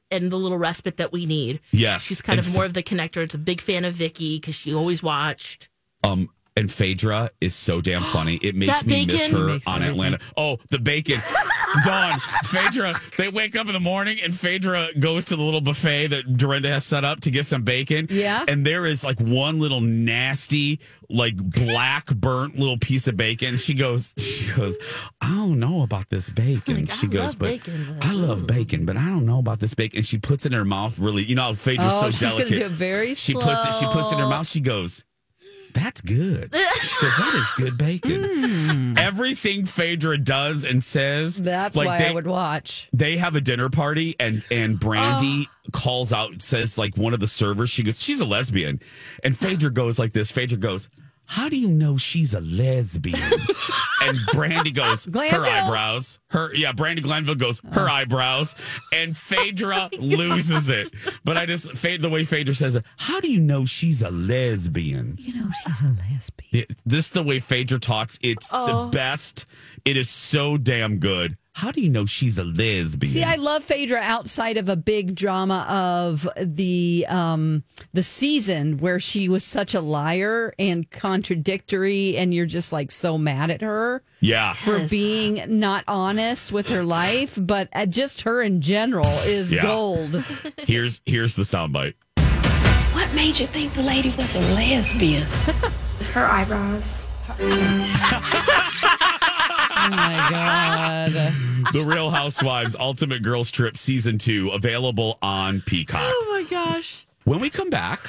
and 0.09 0.31
the 0.31 0.37
little 0.37 0.57
respite 0.57 0.97
that 0.97 1.11
we 1.11 1.25
need. 1.25 1.59
Yes, 1.71 2.03
she's 2.03 2.21
kind 2.21 2.39
and 2.39 2.47
of 2.47 2.53
more 2.53 2.63
of 2.63 2.73
the 2.73 2.83
connector. 2.83 3.17
It's 3.17 3.35
a 3.35 3.37
big 3.39 3.59
fan 3.59 3.83
of 3.83 3.93
Vicki 3.93 4.37
because 4.37 4.55
she 4.55 4.73
always 4.73 5.03
watched. 5.03 5.67
um, 6.03 6.29
and 6.57 6.69
Phaedra 6.71 7.29
is 7.39 7.55
so 7.55 7.79
damn 7.79 8.01
funny. 8.03 8.35
It 8.41 8.55
makes 8.63 8.81
That 8.81 8.87
me 8.87 9.05
miss 9.05 9.27
her 9.27 9.37
on 9.37 9.81
everything. 9.81 9.83
Atlanta. 9.89 10.19
Oh, 10.35 10.57
the 10.69 10.79
bacon. 10.79 11.19
Dawn, 11.85 12.17
Phaedra, 12.45 12.99
they 13.17 13.29
wake 13.29 13.55
up 13.55 13.67
in 13.67 13.73
the 13.73 13.79
morning 13.79 14.17
and 14.23 14.37
Phaedra 14.37 14.87
goes 14.99 15.25
to 15.25 15.35
the 15.35 15.43
little 15.43 15.61
buffet 15.61 16.07
that 16.07 16.35
Dorinda 16.37 16.69
has 16.69 16.85
set 16.85 17.03
up 17.05 17.19
to 17.21 17.31
get 17.31 17.45
some 17.45 17.63
bacon. 17.63 18.07
Yeah. 18.09 18.43
And 18.47 18.65
there 18.65 18.85
is 18.85 19.03
like 19.03 19.19
one 19.19 19.59
little 19.59 19.81
nasty, 19.81 20.79
like 21.09 21.35
black 21.37 22.07
burnt 22.07 22.57
little 22.57 22.77
piece 22.77 23.07
of 23.07 23.17
bacon. 23.17 23.57
She 23.57 23.73
goes, 23.73 24.13
she 24.17 24.51
goes, 24.53 24.77
I 25.21 25.27
don't 25.35 25.59
know 25.59 25.83
about 25.83 26.09
this 26.09 26.29
bacon. 26.29 26.87
Oh 26.89 26.93
she 26.95 27.07
goes, 27.07 27.35
but 27.35 27.47
bacon, 27.47 27.97
I 28.01 28.13
love 28.13 28.47
bacon, 28.47 28.85
but 28.85 28.97
I 28.97 29.05
don't 29.07 29.25
know 29.25 29.39
about 29.39 29.59
this 29.59 29.73
bacon. 29.73 29.97
And 29.97 30.05
she 30.05 30.17
puts 30.17 30.45
it 30.45 30.53
in 30.53 30.57
her 30.57 30.65
mouth 30.65 30.97
really, 30.97 31.23
you 31.23 31.35
know, 31.35 31.43
how 31.43 31.53
Phaedra's 31.53 31.93
Oh, 31.93 32.01
so 32.01 32.11
she's 32.11 32.21
gonna 32.21 32.45
delicate. 32.45 32.59
do 32.59 32.65
it 32.65 32.71
very 32.71 33.13
she 33.13 33.33
puts 33.33 33.65
it, 33.67 33.73
she 33.73 33.85
puts 33.87 34.11
it 34.11 34.15
in 34.15 34.21
her 34.21 34.27
mouth. 34.29 34.47
She 34.47 34.61
goes, 34.61 35.03
that's 35.77 36.01
good. 36.01 36.53
That 36.99 37.33
is 37.35 37.51
good 37.63 37.77
bacon. 37.77 38.23
Hmm. 38.23 38.97
Everything 38.97 39.65
Phaedra 39.65 40.17
does 40.17 40.65
and 40.65 40.83
says. 40.83 41.39
That's 41.39 41.77
like 41.77 41.87
why 41.87 41.97
they, 41.99 42.07
I 42.07 42.13
would 42.13 42.25
watch. 42.25 42.89
they 42.91 43.17
have 43.17 43.35
a 43.35 43.41
dinner 43.41 43.69
party 43.69 44.15
and 44.19 44.43
and 44.49 44.79
Brandi 44.79 45.45
oh. 45.45 45.69
calls 45.71 46.11
out 46.11 46.41
says 46.41 46.77
like 46.77 46.97
one 46.97 47.13
of 47.13 47.19
the 47.19 47.27
servers 47.27 47.69
she 47.69 47.83
goes 47.83 48.01
she's 48.01 48.19
a 48.19 48.25
lesbian 48.25 48.79
and 49.23 49.37
Phaedra 49.37 49.69
goes 49.69 49.99
like 49.99 50.13
this 50.13 50.31
Phaedra 50.31 50.57
goes 50.57 50.89
how 51.27 51.49
do 51.49 51.57
you 51.57 51.67
know 51.69 51.97
she's 51.97 52.33
a 52.33 52.41
lesbian 52.41 53.19
and 54.01 54.17
Brandi 54.33 54.73
goes 54.73 55.05
her 55.05 55.45
eyebrows 55.45 56.19
her 56.31 56.53
yeah 56.55 56.71
Brandi 56.71 57.01
Glanville 57.03 57.35
goes 57.35 57.59
her 57.73 57.87
oh. 57.87 57.91
eyebrows 57.91 58.55
and 58.93 59.15
Phaedra 59.15 59.89
loses 59.99 60.69
it 60.69 60.93
but 61.23 61.37
I 61.37 61.45
just 61.45 61.71
Phaedra, 61.77 62.01
the 62.03 62.09
way 62.09 62.23
Phaedra 62.23 62.55
says 62.55 62.75
it 62.75 62.85
how 62.97 63.19
do 63.19 63.29
you 63.31 63.39
know 63.41 63.65
she's 63.65 64.01
a 64.01 64.11
lesbian 64.11 65.15
You 65.19 65.35
know 65.35 65.49
she's 65.63 65.81
a 65.81 65.87
lesbian. 66.09 66.65
it, 66.69 66.77
this 66.85 67.09
the 67.09 67.23
way 67.23 67.39
Phaedra 67.39 67.79
talks. 67.79 68.17
It's 68.21 68.49
Oh. 68.51 68.85
the 68.85 68.91
best. 68.91 69.45
It 69.85 69.97
is 69.97 70.09
so 70.09 70.57
damn 70.57 70.97
good. 70.99 71.37
How 71.57 71.71
do 71.71 71.81
you 71.81 71.89
know 71.89 72.05
she's 72.05 72.37
a 72.37 72.43
lesbian? 72.43 73.11
See, 73.11 73.23
I 73.23 73.33
love 73.33 73.63
Phaedra 73.63 73.97
outside 73.99 74.57
of 74.57 74.69
a 74.69 74.75
big 74.75 75.15
drama 75.15 75.65
of 75.67 76.29
the 76.39 77.03
um 77.09 77.63
the 77.93 78.03
season 78.03 78.77
where 78.77 78.99
she 78.99 79.27
was 79.27 79.43
such 79.43 79.73
a 79.73 79.81
liar 79.81 80.53
and 80.59 80.87
contradictory, 80.91 82.15
and 82.15 82.31
you're 82.31 82.45
just 82.45 82.71
like 82.71 82.91
so 82.91 83.17
mad 83.17 83.49
at 83.49 83.61
her 83.61 84.03
yeah. 84.19 84.53
for 84.53 84.87
being 84.87 85.41
not 85.59 85.83
honest 85.87 86.51
with 86.51 86.69
her 86.69 86.83
life. 86.83 87.39
But 87.41 87.69
uh, 87.73 87.87
just 87.87 88.21
her 88.21 88.39
in 88.39 88.61
general 88.61 89.09
is 89.25 89.51
Yeah. 89.51 89.63
gold. 89.63 90.23
Here's 90.59 91.01
here's 91.07 91.35
the 91.35 91.41
soundbite. 91.41 91.95
What 92.93 93.11
made 93.15 93.39
you 93.39 93.47
think 93.47 93.73
the 93.73 93.81
lady 93.81 94.13
was 94.15 94.35
a 94.35 94.41
lesbian? 94.53 95.23
Her 96.13 96.27
eyebrows. 96.27 96.99
my 99.89 100.27
God. 100.29 101.33
The 101.73 101.83
Real 101.83 102.09
Housewives 102.09 102.75
Ultimate 102.79 103.21
Girls 103.21 103.51
Trip 103.51 103.77
Season 103.77 104.17
2 104.17 104.49
available 104.49 105.17
on 105.21 105.61
Peacock. 105.61 106.01
Oh 106.03 106.27
my 106.29 106.49
gosh. 106.49 107.05
When 107.23 107.39
we 107.39 107.49
come 107.49 107.69
back, 107.69 108.07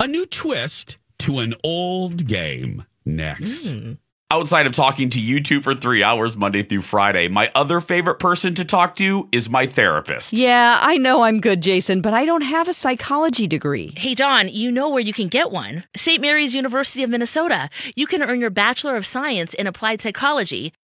a 0.00 0.08
new 0.08 0.26
twist 0.26 0.96
to 1.20 1.38
an 1.38 1.54
old 1.62 2.26
game 2.26 2.84
next. 3.04 3.68
Hmm. 3.68 3.92
Outside 4.30 4.66
of 4.66 4.72
talking 4.72 5.10
to 5.10 5.20
you 5.20 5.40
two 5.40 5.60
for 5.60 5.74
three 5.74 6.02
hours 6.02 6.36
Monday 6.36 6.64
through 6.64 6.80
Friday, 6.82 7.28
my 7.28 7.52
other 7.54 7.80
favorite 7.80 8.18
person 8.18 8.54
to 8.56 8.64
talk 8.64 8.96
to 8.96 9.28
is 9.30 9.48
my 9.48 9.66
therapist. 9.66 10.32
Yeah, 10.32 10.78
I 10.80 10.96
know 10.96 11.22
I'm 11.22 11.40
good, 11.40 11.60
Jason, 11.60 12.00
but 12.00 12.14
I 12.14 12.24
don't 12.24 12.40
have 12.40 12.66
a 12.66 12.72
psychology 12.72 13.46
degree. 13.46 13.92
Hey, 13.96 14.14
Dawn, 14.14 14.48
you 14.48 14.72
know 14.72 14.88
where 14.88 15.02
you 15.02 15.12
can 15.12 15.28
get 15.28 15.52
one. 15.52 15.84
St. 15.94 16.20
Mary's 16.20 16.54
University 16.54 17.04
of 17.04 17.10
Minnesota. 17.10 17.68
You 17.94 18.06
can 18.08 18.22
earn 18.22 18.40
your 18.40 18.50
Bachelor 18.50 18.96
of 18.96 19.06
Science 19.06 19.54
in 19.54 19.68
Applied 19.68 20.02
Psychology, 20.02 20.72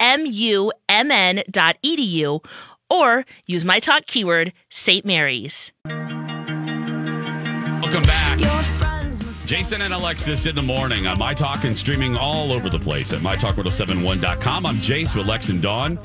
smumn.edu 0.00 1.44
or 2.88 3.24
use 3.46 3.64
my 3.64 3.80
talk 3.80 4.06
keyword, 4.06 4.52
St. 4.70 5.04
Mary's. 5.04 5.72
Welcome 7.82 8.02
back. 8.02 8.38
Jason 9.46 9.82
and 9.82 9.94
Alexis 9.94 10.46
in 10.46 10.56
the 10.56 10.62
morning 10.62 11.06
on 11.06 11.18
My 11.20 11.32
Talk 11.32 11.62
and 11.62 11.76
streaming 11.76 12.16
all 12.16 12.52
over 12.52 12.68
the 12.68 12.80
place 12.80 13.12
at 13.12 13.20
MyTalk1071.com. 13.20 14.66
I'm 14.66 14.76
Jace 14.78 15.14
with 15.14 15.28
Lex 15.28 15.50
and 15.50 15.62
Dawn. 15.62 15.98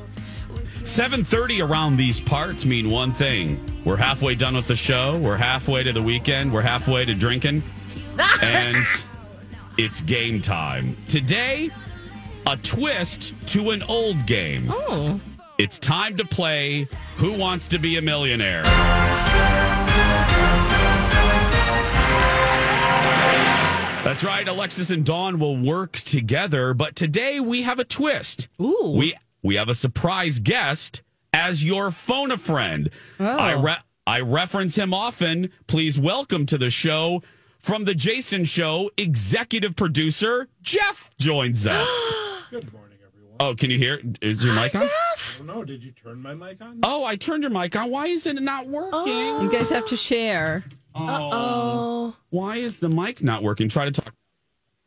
7.30 0.84 1.68
around 1.68 1.96
these 1.96 2.22
parts 2.22 2.66
mean 2.66 2.92
one 2.92 3.12
thing. 3.12 3.60
We're 3.84 3.98
halfway 3.98 4.36
done 4.36 4.56
with 4.56 4.68
the 4.68 4.76
show. 4.76 5.18
We're 5.18 5.38
halfway 5.38 5.82
to 5.82 5.92
the 5.92 6.02
weekend. 6.04 6.54
We're 6.54 6.62
halfway 6.62 7.04
to 7.06 7.16
drinking. 7.16 7.64
and 8.44 8.86
it's 9.78 10.02
game 10.02 10.40
time. 10.40 10.96
Today, 11.08 11.72
a 12.48 12.58
twist 12.58 13.34
to 13.50 13.72
an 13.72 13.84
old 13.84 14.26
game. 14.26 14.66
Oh. 14.68 15.20
It's 15.58 15.78
time 15.78 16.18
to 16.18 16.26
play 16.26 16.88
Who 17.18 17.34
Wants 17.34 17.68
to 17.70 17.78
Be 17.78 17.98
a 17.98 18.02
Millionaire? 18.02 18.64
That's 24.04 24.24
right. 24.24 24.48
Alexis 24.48 24.90
and 24.90 25.06
Dawn 25.06 25.40
will 25.40 25.62
work 25.62 25.92
together, 25.92 26.74
but 26.74 26.96
today 26.96 27.40
we 27.40 27.62
have 27.62 27.78
a 27.78 27.84
twist. 27.84 28.48
Ooh. 28.60 28.96
We 28.98 29.14
we 29.44 29.56
have 29.56 29.70
a 29.70 29.76
surprise 29.76 30.40
guest 30.40 31.04
as 31.34 31.64
your 31.64 31.92
phone 31.92 32.32
a 32.32 32.38
friend. 32.38 32.90
I 33.20 33.54
oh. 33.54 33.62
re- 33.62 33.84
I 34.08 34.22
reference 34.22 34.76
him 34.76 34.94
often. 34.94 35.52
Please 35.68 36.00
welcome 36.00 36.48
to 36.48 36.58
the 36.58 36.72
show 36.72 37.22
from 37.60 37.86
the 37.86 37.94
Jason 37.94 38.46
Show, 38.46 38.90
executive 38.98 39.76
producer 39.76 40.48
Jeff 40.64 41.12
joins 41.20 41.68
us. 41.68 42.14
Good 42.52 42.72
morning, 42.74 42.98
everyone. 43.08 43.36
oh, 43.40 43.56
can 43.56 43.70
you 43.72 43.78
hear? 43.78 44.00
Is 44.22 44.44
your 44.44 44.54
mic 44.54 44.76
on? 44.76 44.84
I 44.84 44.90
don't 45.38 45.48
know. 45.48 45.64
Did 45.64 45.84
you 45.84 45.92
turn 45.92 46.22
my 46.22 46.34
mic 46.34 46.62
on? 46.62 46.80
Oh, 46.84 47.04
I 47.06 47.16
turned 47.16 47.44
your 47.44 47.50
mic 47.50 47.76
on. 47.76 47.90
Why 47.90 48.08
is 48.08 48.28
it 48.28 48.40
not 48.42 48.68
working? 48.68 49.42
You 49.42 49.50
guys 49.52 49.70
have 49.70 49.88
to 49.88 49.98
share. 49.98 50.64
Oh. 50.94 52.16
Why 52.30 52.58
is 52.58 52.78
the 52.78 52.90
mic 52.90 53.24
not 53.24 53.42
working? 53.42 53.70
Try 53.70 53.86
to 53.86 53.92
talk. 53.92 54.14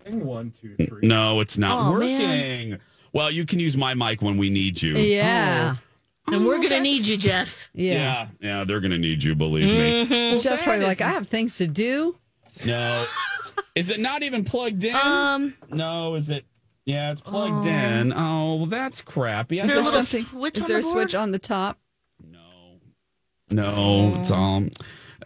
One, 0.06 0.52
two, 0.60 0.76
three. 0.86 1.06
No, 1.08 1.40
it's 1.40 1.56
not 1.56 1.88
Oh, 1.88 1.92
working. 1.92 2.18
man. 2.18 2.80
Well, 3.14 3.30
you 3.30 3.46
can 3.46 3.58
use 3.58 3.76
my 3.76 3.94
mic 3.94 4.20
when 4.20 4.36
we 4.36 4.50
need 4.50 4.80
you. 4.82 4.94
Yeah. 4.96 5.76
And 6.26 6.46
we're 6.46 6.58
going 6.58 6.68
to 6.70 6.80
need 6.80 7.06
you, 7.06 7.16
Jeff. 7.16 7.70
Yeah. 7.74 7.94
Yeah, 7.94 8.28
yeah, 8.40 8.64
they're 8.64 8.80
gonna 8.80 8.96
need 8.98 9.22
you. 9.22 9.34
Believe 9.34 9.66
me. 9.66 10.06
Mm-hmm. 10.06 10.38
Jeff's 10.40 10.62
probably 10.62 10.84
like, 10.84 11.00
I 11.02 11.08
have 11.10 11.26
things 11.28 11.56
to 11.58 11.66
do. 11.66 12.16
No, 12.64 13.04
is 13.74 13.90
it 13.90 14.00
not 14.00 14.22
even 14.22 14.42
plugged 14.44 14.84
in? 14.84 14.94
Um, 14.94 15.54
no, 15.70 16.14
is 16.14 16.30
it? 16.30 16.44
Yeah, 16.86 17.12
it's 17.12 17.20
plugged 17.22 17.66
in. 17.66 18.12
Oh, 18.12 18.56
well, 18.56 18.66
that's 18.66 19.00
crappy. 19.00 19.60
I 19.60 19.64
Is 19.64 19.74
there 19.74 19.82
there 19.82 20.00
a 20.00 20.02
something? 20.02 20.24
switch 20.26 20.58
Is 20.58 20.64
on 20.64 20.68
there 20.68 20.82
the 20.82 20.86
a 20.86 20.90
switch 20.90 21.14
on 21.14 21.30
the 21.30 21.38
top? 21.38 21.78
No, 22.30 22.40
No, 23.50 24.16
it's 24.20 24.30
all. 24.30 24.64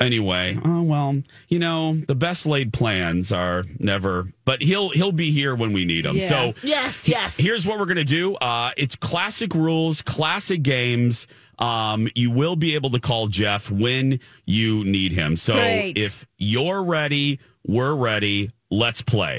Anyway, 0.00 0.56
oh 0.64 0.82
well, 0.82 1.20
you 1.48 1.58
know 1.58 1.96
the 2.06 2.14
best 2.14 2.46
laid 2.46 2.72
plans 2.72 3.32
are 3.32 3.64
never. 3.80 4.32
But 4.44 4.62
he'll 4.62 4.90
he'll 4.90 5.10
be 5.10 5.32
here 5.32 5.56
when 5.56 5.72
we 5.72 5.84
need 5.84 6.06
him. 6.06 6.18
Yeah. 6.18 6.22
So 6.28 6.54
yes, 6.62 7.08
yes. 7.08 7.36
Here's 7.36 7.66
what 7.66 7.80
we're 7.80 7.86
gonna 7.86 8.04
do. 8.04 8.36
Uh, 8.36 8.70
it's 8.76 8.94
classic 8.94 9.56
rules, 9.56 10.00
classic 10.02 10.62
games. 10.62 11.26
Um, 11.58 12.06
you 12.14 12.30
will 12.30 12.54
be 12.54 12.76
able 12.76 12.90
to 12.90 13.00
call 13.00 13.26
Jeff 13.26 13.72
when 13.72 14.20
you 14.44 14.84
need 14.84 15.10
him. 15.10 15.34
So 15.36 15.54
Great. 15.54 15.94
if 15.98 16.24
you're 16.36 16.84
ready, 16.84 17.40
we're 17.66 17.94
ready. 17.94 18.52
Let's 18.70 19.02
play. 19.02 19.36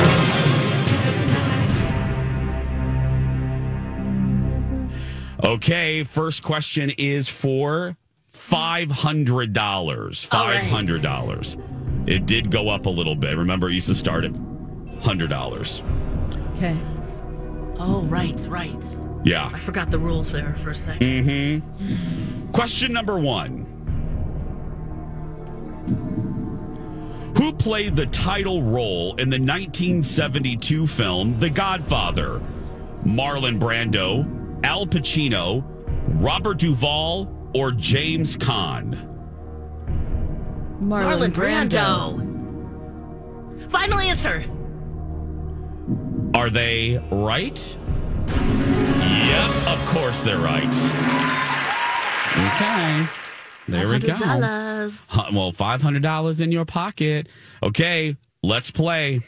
Okay, 5.44 6.04
first 6.04 6.44
question 6.44 6.92
is 6.98 7.30
for 7.30 7.96
five 8.32 8.92
hundred 8.92 9.54
dollars. 9.54 10.28
Right. 10.32 10.60
Five 10.60 10.70
hundred 10.70 11.02
dollars. 11.02 11.58
It 12.06 12.26
did 12.26 12.52
go 12.52 12.70
up 12.70 12.86
a 12.86 12.90
little 12.90 13.16
bit. 13.16 13.38
Remember, 13.38 13.70
it 13.70 13.74
used 13.74 13.88
to 13.88 13.96
start 13.96 14.26
at 14.26 14.36
hundred 15.02 15.30
dollars. 15.30 15.82
Okay. 16.56 16.76
Oh, 17.80 18.06
right, 18.10 18.40
right. 18.50 18.98
Yeah. 19.24 19.50
I 19.54 19.60
forgot 19.60 19.92
the 19.92 20.00
rules 20.00 20.32
there 20.32 20.54
for 20.56 20.72
a 20.72 20.76
second. 20.76 21.02
Mm-hmm. 21.02 22.52
Question 22.52 22.92
number 22.92 23.18
one. 23.18 23.66
Who 27.38 27.54
played 27.54 27.96
the 27.96 28.06
title 28.08 28.64
role 28.64 29.12
in 29.16 29.30
the 29.30 29.40
1972 29.40 30.88
film 30.88 31.40
The 31.40 31.50
Godfather? 31.50 32.42
Marlon 33.06 33.60
Brando, 33.60 34.39
Al 34.64 34.86
Pacino, 34.86 35.64
Robert 36.22 36.58
Duvall, 36.58 37.28
or 37.56 37.72
James 37.72 38.36
Caan? 38.38 39.06
Marlon 40.82 41.32
Brando. 41.32 42.20
Final 43.70 44.00
answer. 44.00 44.44
Are 46.36 46.50
they 46.50 46.98
right? 47.12 47.78
Yep, 48.28 49.68
of 49.68 49.86
course 49.88 50.22
they're 50.22 50.38
right. 50.38 50.68
Okay. 52.32 53.08
There 53.68 53.88
we 53.88 54.00
go. 54.00 54.16
Well, 55.34 55.52
five 55.52 55.82
hundred 55.82 56.02
dollars 56.04 56.42
in 56.42 56.52
your 56.52 56.66
pocket. 56.66 57.28
Okay, 57.62 58.16
let's 58.42 58.72
play. 58.72 59.22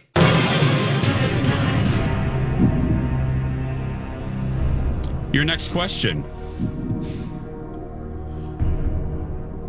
Your 5.33 5.45
next 5.45 5.69
question. 5.69 6.23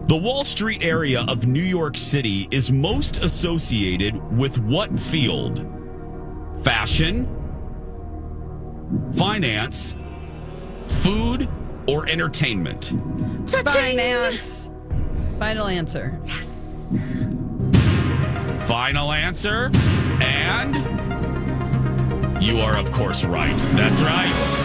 The 0.09 0.17
Wall 0.17 0.45
Street 0.45 0.83
area 0.83 1.25
of 1.29 1.47
New 1.47 1.63
York 1.63 1.97
City 1.97 2.49
is 2.51 2.73
most 2.73 3.19
associated 3.19 4.15
with 4.37 4.59
what 4.59 4.99
field? 4.99 5.67
Fashion, 6.63 7.29
finance, 9.13 9.95
food, 10.87 11.49
or 11.87 12.09
entertainment? 12.09 12.93
Finance. 13.47 14.69
Final 15.39 15.69
answer. 15.69 16.21
Yes. 16.27 16.95
Final 18.69 19.13
answer. 19.13 19.71
And 20.21 20.75
you 22.43 22.61
are, 22.61 22.77
of 22.77 22.91
course, 22.93 23.25
right. 23.25 23.57
That's 23.75 24.03
right. 24.03 24.62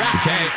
Okay. 0.00 0.48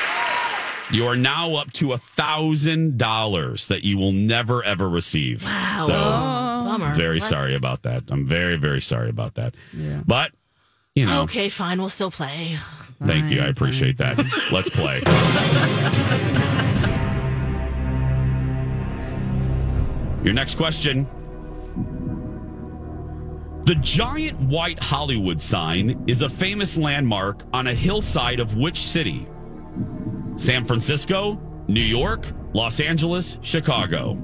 You 0.91 1.07
are 1.07 1.15
now 1.15 1.55
up 1.55 1.71
to 1.73 1.93
a 1.93 1.97
thousand 1.97 2.97
dollars 2.97 3.67
that 3.67 3.83
you 3.83 3.97
will 3.97 4.11
never 4.11 4.63
ever 4.63 4.87
receive. 4.87 5.43
Wow. 5.43 5.83
So 5.87 5.93
oh, 5.95 6.63
Bummer. 6.77 6.93
very 6.93 7.19
What? 7.19 7.29
sorry 7.29 7.55
about 7.55 7.83
that. 7.83 8.03
I'm 8.09 8.25
very, 8.27 8.55
very 8.55 8.81
sorry 8.81 9.09
about 9.09 9.35
that. 9.35 9.55
Yeah. 9.73 10.01
But 10.05 10.31
you 10.95 11.05
know, 11.05 11.23
Okay, 11.23 11.49
fine. 11.49 11.79
We'll 11.79 11.89
still 11.89 12.11
play. 12.11 12.57
thank 13.03 13.31
you. 13.31 13.41
I 13.41 13.45
appreciate 13.47 13.97
that. 13.97 14.17
Let's 14.51 14.69
play. 14.69 15.01
Your 20.23 20.33
next 20.33 20.55
question. 20.55 21.07
The 23.65 23.75
giant 23.81 24.39
white 24.41 24.79
Hollywood 24.79 25.41
sign 25.41 26.03
is 26.07 26.21
a 26.21 26.29
famous 26.29 26.77
landmark 26.77 27.41
on 27.51 27.65
a 27.67 27.73
hillside 27.73 28.39
of 28.39 28.55
which 28.57 28.79
city? 28.79 29.27
San 30.37 30.65
Francisco, 30.65 31.41
New 31.67 31.81
York, 31.81 32.31
Los 32.53 32.79
Angeles, 32.79 33.39
Chicago. 33.41 34.17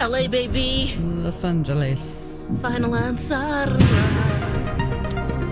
LA, 0.00 0.28
baby. 0.28 0.94
Los 1.00 1.42
Angeles. 1.42 2.56
Final 2.62 2.94
answer. 2.94 3.76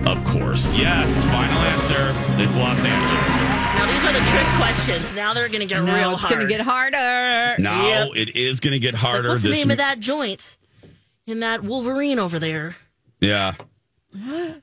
Of 0.09 0.23
course. 0.23 0.73
Yes. 0.73 1.25
Final 1.25 1.57
answer. 1.59 2.41
It's 2.41 2.55
Los 2.55 2.85
Angeles. 2.85 3.37
Now, 3.75 3.85
these 3.91 4.05
are 4.05 4.13
the 4.13 4.25
trick 4.29 4.47
questions. 4.55 5.13
Now 5.13 5.33
they're 5.33 5.49
going 5.49 5.59
to 5.59 5.65
get 5.65 5.83
Now 5.83 5.93
real 5.97 6.11
it's 6.13 6.21
hard. 6.23 6.35
going 6.35 6.47
to 6.47 6.51
get 6.51 6.61
harder. 6.61 7.61
Now 7.61 7.85
Yep. 7.85 8.09
it 8.15 8.35
is 8.37 8.61
going 8.61 8.71
to 8.71 8.79
get 8.79 8.95
harder. 8.95 9.27
What's 9.29 9.43
the 9.43 9.49
this 9.49 9.59
name 9.59 9.71
of 9.71 9.77
that 9.77 9.99
joint 9.99 10.57
in 11.27 11.41
that 11.41 11.63
Wolverine 11.63 12.17
over 12.17 12.39
there? 12.39 12.75
Yeah. 13.19 13.53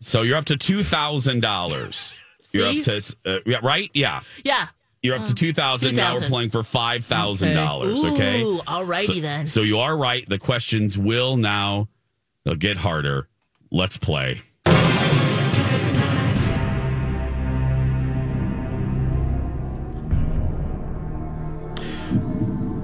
So 0.01 0.23
you're 0.23 0.39
up 0.39 0.47
to 0.47 0.57
two 0.57 0.83
thousand 0.83 1.41
dollars. 1.41 2.13
You're 2.53 2.69
up 2.69 2.83
to 2.85 3.17
uh, 3.27 3.39
yeah, 3.47 3.59
right? 3.65 3.91
Yeah. 3.95 4.21
Yeah. 4.45 4.69
You're 5.03 5.17
up 5.17 5.27
to 5.27 5.35
two 5.35 5.53
thousand. 5.53 5.97
Now 5.97 6.15
we're 6.15 6.29
playing 6.29 6.51
for 6.51 6.63
five 6.63 7.05
thousand 7.05 7.55
dollars. 7.55 8.05
Okay. 8.05 8.43
Ooh, 8.43 8.59
alrighty 8.59 9.17
so, 9.17 9.21
then. 9.21 9.47
So 9.49 9.63
you 9.63 9.81
are 9.81 9.97
right. 9.97 10.27
The 10.29 10.39
questions 10.39 10.97
will 10.97 11.37
now 11.37 11.89
they'll 12.45 12.55
get 12.55 12.77
harder. 12.77 13.29
Let's 13.73 13.97
play. 13.97 14.43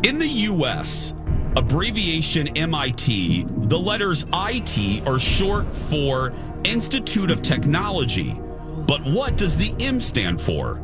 In 0.02 0.18
the 0.18 0.26
U.S., 0.28 1.14
abbreviation 1.56 2.48
MIT, 2.56 3.44
the 3.48 3.78
letters 3.78 4.24
IT 4.34 5.02
are 5.06 5.18
short 5.18 5.74
for 5.74 6.32
Institute 6.64 7.30
of 7.30 7.42
Technology. 7.42 8.34
But 8.86 9.02
what 9.04 9.36
does 9.36 9.56
the 9.56 9.74
M 9.80 10.00
stand 10.00 10.40
for? 10.40 10.80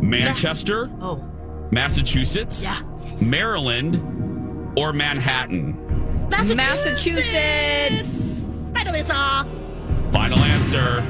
Manchester, 0.00 0.90
Oh, 1.00 1.22
Massachusetts, 1.70 2.62
Yeah. 2.64 2.80
Maryland, 3.20 3.96
or 4.78 4.92
Manhattan? 4.92 5.78
Massachusetts. 6.30 8.44
Final 8.74 8.94
answer. 8.94 9.46
Final 10.12 10.38
answer. 10.38 11.02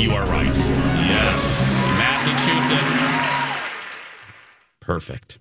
You 0.00 0.12
are 0.12 0.24
right. 0.26 0.56
Yes, 0.56 1.84
Massachusetts. 1.96 3.06
Perfect. 4.80 5.38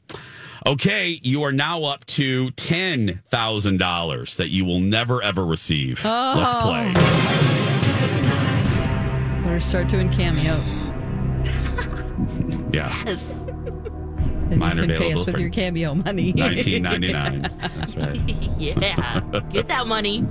Okay, 0.67 1.19
you 1.21 1.43
are 1.43 1.51
now 1.51 1.83
up 1.83 2.03
to 2.07 2.49
$10,000 2.51 4.35
that 4.37 4.49
you 4.49 4.65
will 4.65 4.79
never 4.79 5.21
ever 5.21 5.45
receive. 5.45 6.03
Let's 6.03 6.55
play. 6.55 6.91
Better 9.43 9.59
start 9.59 9.87
doing 9.89 10.09
cameos. 10.11 10.85
Yeah. 12.71 12.91
Yes. 13.05 13.33
And 14.47 14.59
Mine 14.59 14.77
you 14.77 14.85
can 14.85 14.97
pay 14.97 15.11
us 15.11 15.25
with 15.25 15.39
your 15.39 15.49
cameo 15.49 15.95
money. 15.95 16.31
1999. 16.31 17.41
That's 17.79 17.95
right. 17.95 18.19
Yeah. 18.59 19.19
Get 19.51 19.67
that 19.69 19.87
money. 19.87 20.21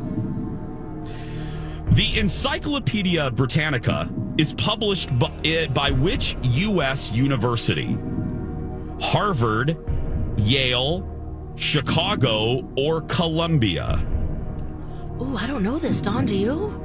The 1.91 2.21
Encyclopedia 2.21 3.33
Britannica 3.33 4.09
is 4.39 4.55
published 4.55 5.19
by, 5.19 5.33
eh, 5.45 5.67
by 5.67 5.91
which 5.91 6.37
U.S. 6.43 7.11
university? 7.13 7.99
Harvard, 9.01 9.77
Yale, 10.39 11.07
Chicago, 11.57 12.69
or 12.77 13.03
Columbia? 13.03 14.05
Oh, 15.21 15.37
I 15.41 15.47
don't 15.47 15.63
know 15.63 15.79
this. 15.79 16.01
Dawn, 16.01 16.27
do 16.27 16.37
you? 16.37 16.81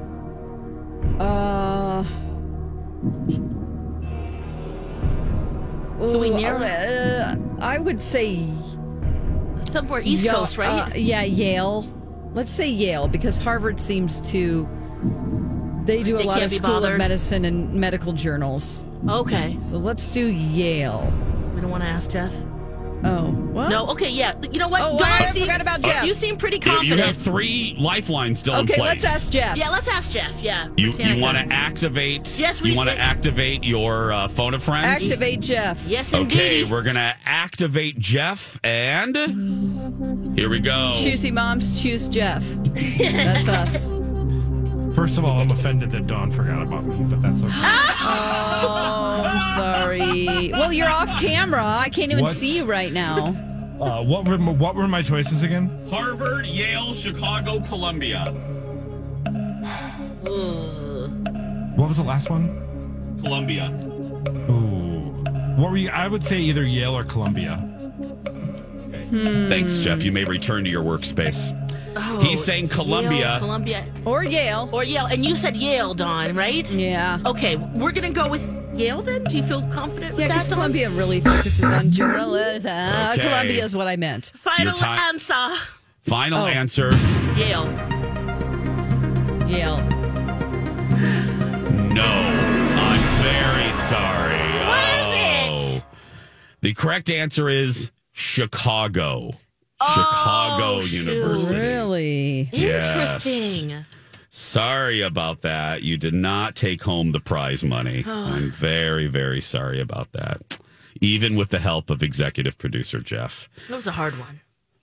Uh. 1.20 2.04
Can 5.98 6.20
we 6.20 6.30
ooh, 6.32 6.40
narrow 6.40 6.62
it? 6.62 6.90
uh, 6.90 7.36
I 7.60 7.78
would 7.78 8.00
say 8.00 8.48
Somewhere 9.72 10.02
East 10.02 10.24
Yo- 10.24 10.34
Coast, 10.34 10.58
right? 10.58 10.92
uh, 10.92 10.96
yeah, 10.96 11.24
Yale. 11.24 11.86
Let's 12.34 12.52
say 12.52 12.70
Yale 12.70 13.08
because 13.08 13.38
Harvard 13.38 13.80
seems 13.80 14.22
to. 14.32 14.68
They 15.86 16.04
do 16.04 16.16
a 16.16 16.20
They 16.20 16.24
lot 16.26 16.44
of 16.44 16.52
School 16.52 16.70
bothered? 16.70 16.94
of 16.94 16.98
Medicine 17.00 17.46
and 17.46 17.74
medical 17.74 18.14
journals. 18.14 18.86
okay. 19.10 19.58
So 19.60 19.78
let's 19.78 20.12
do 20.12 20.28
Yale. 20.28 21.12
We 21.56 21.62
don't 21.62 21.72
want 21.72 21.84
to 21.84 21.90
ask 21.90 22.12
Jeff. 22.12 22.34
Oh, 23.04 23.32
what? 23.32 23.70
No. 23.70 23.88
Okay. 23.92 24.10
Yeah. 24.12 24.34
You 24.52 24.60
know 24.60 24.68
what? 24.68 24.82
Oh, 24.82 24.98
Dawn 24.98 25.08
I 25.10 25.26
seem- 25.28 25.44
forgot 25.44 25.62
about 25.62 25.82
Jeff. 25.82 26.04
You 26.04 26.14
seem 26.14 26.36
pretty 26.38 26.60
confident. 26.60 26.98
You 27.00 27.06
have 27.06 27.16
three 27.16 27.76
lifelines 27.80 28.40
still 28.40 28.56
in 28.58 28.66
place. 28.68 28.78
Okay, 28.80 28.88
let's 28.88 29.06
ask 29.06 29.32
Jeff. 29.32 29.56
yeah. 29.58 29.70
Let's 29.70 29.88
ask 29.88 30.12
Jeff. 30.12 30.42
Yeah. 30.42 30.68
You, 30.78 30.92
you 30.94 31.22
want 31.22 31.38
to 31.38 31.46
activate? 31.56 32.38
Yes, 32.40 32.62
we- 32.62 32.72
You 32.72 32.76
want 32.76 32.90
to 32.90 32.98
activate 32.98 33.64
your 33.64 34.12
uh, 34.12 34.28
phone 34.28 34.54
a 34.54 34.60
friend? 34.60 34.86
Activate 34.86 35.40
Jeff. 35.40 35.82
Yes, 35.88 36.12
indeed. 36.14 36.36
Okay, 36.36 36.64
we're 36.66 36.84
gonna 36.84 37.16
activate 37.26 37.98
Jeff, 38.00 38.60
and 38.64 39.16
here 40.38 40.50
we 40.50 40.60
go. 40.60 40.94
Choosy 40.96 41.32
moms 41.32 41.82
choose 41.82 42.08
Jeff. 42.08 42.44
That's 43.00 43.48
us. 43.48 43.94
First 45.00 45.18
of 45.18 45.24
all, 45.24 45.40
I'm 45.40 45.50
offended 45.50 45.92
that 45.92 46.08
Dawn 46.08 46.30
forgot 46.30 46.62
about 46.62 46.84
me, 46.84 47.06
but 47.06 47.22
that's 47.22 47.42
okay. 47.42 47.54
Oh, 48.62 49.22
I'm 49.26 49.40
sorry. 49.56 50.50
Well, 50.52 50.74
you're 50.74 50.90
off 50.90 51.08
camera. 51.22 51.64
I 51.66 51.88
can't 51.88 52.12
even 52.12 52.24
What? 52.26 52.32
see 52.34 52.58
you 52.58 52.66
right 52.66 52.92
now. 52.92 53.28
Uh, 53.80 54.04
what 54.04 54.28
were 54.28 54.38
my- 54.38 54.52
what 54.52 54.76
were 54.76 54.90
my 54.90 55.02
choices 55.02 55.42
again? 55.42 55.70
Harvard, 55.90 56.46
Yale, 56.48 56.94
Chicago, 56.94 57.62
Columbia. 57.62 58.26
What 61.76 61.88
was 61.88 61.96
the 61.96 62.04
last 62.04 62.30
one? 62.30 62.50
Columbia. 63.24 63.70
Ooh. 64.50 65.14
What 65.56 65.72
were 65.72 65.78
you? 65.78 65.90
I 65.92 66.10
would 66.10 66.26
say 66.26 66.40
either 66.40 66.66
Yale 66.66 66.98
or 66.98 67.06
Columbia. 67.06 67.66
Thanks, 69.12 69.78
Jeff. 69.80 70.04
You 70.04 70.12
may 70.12 70.26
return 70.26 70.66
to 70.66 70.70
your 70.70 70.84
workspace. 70.84 71.56
Oh, 71.95 72.19
He's 72.21 72.43
saying 72.43 72.69
Columbia. 72.69 73.32
Yale, 73.32 73.39
Columbia. 73.39 73.86
Or 74.06 74.23
Yale. 74.23 74.69
Or 74.71 74.84
Yale. 74.84 75.06
And 75.08 75.25
you 75.25 75.36
said 75.36 75.56
Yale, 75.58 75.93
Dawn, 75.93 76.36
right? 76.36 76.71
Yeah. 76.71 77.19
Okay. 77.25 77.56
We're 77.58 77.91
going 77.91 78.08
to 78.08 78.13
go 78.13 78.30
with 78.30 78.43
Yale 78.78 79.02
then? 79.02 79.23
Do 79.25 79.36
you 79.38 79.43
feel 79.43 79.62
confident 79.69 80.12
with 80.12 80.19
Yeah, 80.19 80.28
because 80.28 80.43
that, 80.47 80.49
Dawn? 80.56 80.60
Columbia 80.60 80.89
really 80.91 81.19
focuses 81.21 81.71
on 81.71 81.91
journalism. 81.91 82.71
Uh, 82.71 83.13
okay. 83.17 83.23
Columbia 83.28 83.65
is 83.65 83.75
what 83.75 83.88
I 83.88 83.95
meant. 83.95 84.32
Final 84.36 84.78
Your 84.78 84.86
answer. 84.88 85.49
Final 86.04 86.43
Oh. 86.43 86.47
answer. 86.47 86.91
Yale. 87.36 87.65
Yale. 89.47 89.78
No. 91.93 92.06
I'm 92.06 93.02
very 93.23 93.73
sorry. 93.73 94.38
What 94.65 94.86
is 94.89 95.15
Oh. 95.52 95.75
it? 95.78 95.84
The 96.62 96.73
correct 96.73 97.10
answer 97.10 97.49
is 97.49 97.91
Chicago. 98.12 99.32
Chicago 99.82 100.78
Oh. 100.78 100.82
University. 100.82 101.56
Really? 101.56 102.50
Yes. 102.54 103.26
Interesting. 103.26 103.86
Sorry 104.30 105.02
about 105.02 105.42
that. 105.42 105.82
You 105.84 105.98
did 105.98 106.13
not 106.13 106.56
take 106.56 106.84
home 106.84 107.12
the 107.12 107.20
prize 107.20 107.63
money. 107.63 108.04
I'm 108.08 108.52
very, 108.52 109.08
very 109.08 109.42
sorry 109.42 109.80
about 109.82 110.12
that. 110.13 110.60
Even 111.02 111.36
with 111.36 111.50
the 111.50 111.60
help 111.60 111.89
of 111.89 112.04
executive 112.04 112.58
producer 112.58 113.00
Jeff. 113.00 113.50
That 113.70 113.76
was 113.76 113.88
a 113.88 113.92
hard 113.92 114.20
one. 114.20 114.42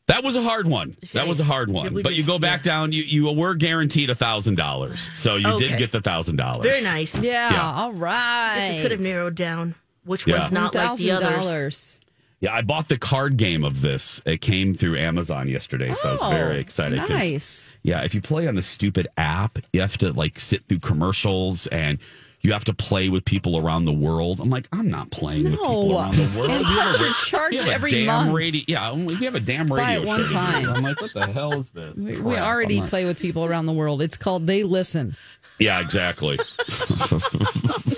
That 0.08 0.22
was 0.24 0.36
a 0.36 0.42
hard 0.42 0.66
one. 0.68 0.96
That 1.14 1.26
was 1.26 1.40
a 1.40 1.44
hard 1.44 1.70
one. 1.70 1.92
we 1.92 2.02
But 2.02 2.14
you 2.14 2.24
go 2.24 2.38
back 2.38 2.60
yeah. 2.64 2.72
down, 2.72 2.92
you, 2.92 3.02
you 3.02 3.30
were 3.32 3.54
guaranteed 3.54 4.08
a 4.08 4.14
thousand 4.14 4.54
dollars. 4.54 5.10
So 5.14 5.34
you 5.36 5.58
did 5.58 5.78
get 5.78 5.90
the 5.92 6.00
thousand 6.00 6.36
dollars. 6.36 6.62
Very 6.64 6.82
nice. 6.82 7.20
Yeah, 7.20 7.52
Yeah. 7.52 7.72
all 7.72 7.90
Guess 7.92 8.00
right. 8.00 8.72
we 8.76 8.82
could 8.82 8.92
have 8.92 9.00
narrowed 9.00 9.34
down 9.34 9.74
which 10.04 10.26
Yeah. 10.26 10.38
one's 10.38 10.52
not 10.52 10.74
like 10.74 10.96
the 10.98 11.10
others. 11.10 12.00
$1,000. 12.42 12.42
Yeah, 12.42 12.54
I 12.54 12.62
bought 12.62 12.88
the 12.88 12.98
card 12.98 13.36
game 13.36 13.64
of 13.64 13.80
this. 13.82 14.20
It 14.26 14.40
came 14.40 14.74
through 14.74 14.96
Amazon 14.98 15.48
yesterday, 15.48 15.94
so 15.94 16.08
I 16.08 16.12
was 16.12 16.22
Oh, 16.22 16.30
very 16.30 16.58
excited. 16.60 16.98
'cause- 17.00 17.08
Nice. 17.10 17.78
Yeah, 17.82 18.02
if 18.02 18.14
you 18.14 18.20
play 18.20 18.46
on 18.46 18.54
the 18.54 18.62
stupid 18.62 19.08
app, 19.16 19.58
you 19.72 19.80
have 19.80 19.96
to 19.98 20.12
like 20.12 20.38
sit 20.38 20.62
through 20.68 20.80
commercials 20.80 21.66
and 21.68 21.98
you 22.42 22.52
have 22.52 22.64
to 22.66 22.74
play 22.74 23.08
with 23.08 23.24
people 23.24 23.56
around 23.58 23.86
the 23.86 23.92
world. 23.92 24.38
I'm 24.40 24.50
like, 24.50 24.68
I'm 24.72 24.88
not 24.88 25.10
playing 25.10 25.44
with 25.44 25.52
people 25.54 25.88
No. 25.88 25.98
around 25.98 26.14
the 26.14 26.38
world. 26.38 26.50
And 26.52 26.60
We 26.60 26.74
have 26.74 26.94
a- 26.94 27.04
you're 27.04 27.14
charged 27.14 27.58
have 27.58 27.66
a 27.68 27.72
every 27.72 27.90
damn 27.90 28.06
month. 28.06 28.32
Radio, 28.34 28.62
yeah, 28.68 28.92
we 28.92 29.14
have 29.24 29.34
a 29.34 29.40
damn 29.40 29.66
Try 29.66 29.94
radio 29.94 30.02
it 30.02 30.06
one 30.06 30.26
show. 30.28 30.32
time. 30.34 30.68
I'm 30.68 30.82
like, 30.84 31.00
what 31.00 31.12
the 31.14 31.26
hell 31.26 31.54
is 31.58 31.70
this? 31.70 31.96
We, 31.96 32.18
we 32.20 32.34
crap? 32.34 32.44
already 32.44 32.76
I'm 32.76 32.80
not- 32.82 32.90
play 32.90 33.04
with 33.06 33.18
people 33.18 33.44
around 33.46 33.66
the 33.66 33.72
world. 33.72 34.00
It's 34.02 34.16
called 34.16 34.46
They 34.46 34.62
Listen. 34.62 35.16
Yeah, 35.58 35.80
exactly. 35.80 36.38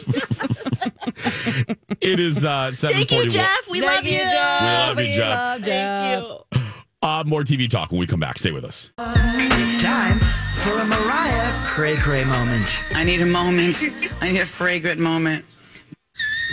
it 2.01 2.21
is 2.21 2.45
uh, 2.45 2.73
seven 2.73 2.97
Thank 3.07 3.11
you, 3.13 3.17
forty-one. 3.19 3.31
Jeff. 3.31 3.69
We 3.71 3.81
love 3.81 4.05
you. 4.05 4.19
Jeff. 4.19 4.61
We 4.63 4.67
love 4.67 4.99
you, 4.99 5.05
We 5.05 5.17
Jeff. 5.17 5.29
love 5.37 5.63
Jeff. 5.63 6.23
Thank 6.53 6.63
you. 6.63 6.69
Uh, 7.03 7.23
more 7.27 7.43
TV 7.45 7.69
talk 7.71 7.91
when 7.93 8.01
we 8.01 8.07
come 8.07 8.19
back. 8.21 8.39
Stay 8.39 8.51
with 8.51 8.65
us. 8.65 8.91
It's 8.99 9.81
time 9.83 10.19
for 10.63 10.79
a 10.79 10.85
Mariah 10.85 11.53
Cray 11.65 11.97
Cray 11.97 12.25
moment. 12.25 12.77
I 12.95 13.05
need 13.05 13.21
a 13.21 13.27
moment. 13.27 13.85
I 14.21 14.33
need 14.33 14.41
a 14.41 14.47
fragrant 14.47 15.01
moment. 15.01 15.45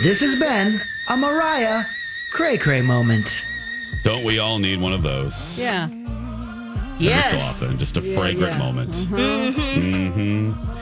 This 0.02 0.20
has 0.20 0.38
been 0.38 0.78
a 1.10 1.16
Mariah 1.16 1.82
Cray 2.32 2.58
Cray 2.58 2.80
moment. 2.82 3.40
Don't 4.04 4.22
we 4.22 4.38
all 4.38 4.58
need 4.60 4.80
one 4.80 4.92
of 4.92 5.02
those? 5.02 5.58
Yeah. 5.58 5.88
Yes. 6.98 7.30
So 7.30 7.64
often, 7.66 7.78
just 7.78 7.96
a 7.96 8.00
Yeah, 8.00 8.16
fragrant 8.16 8.52
yeah. 8.52 8.58
moment. 8.58 8.90
Mhm. 8.92 10.52
hmm 10.52 10.72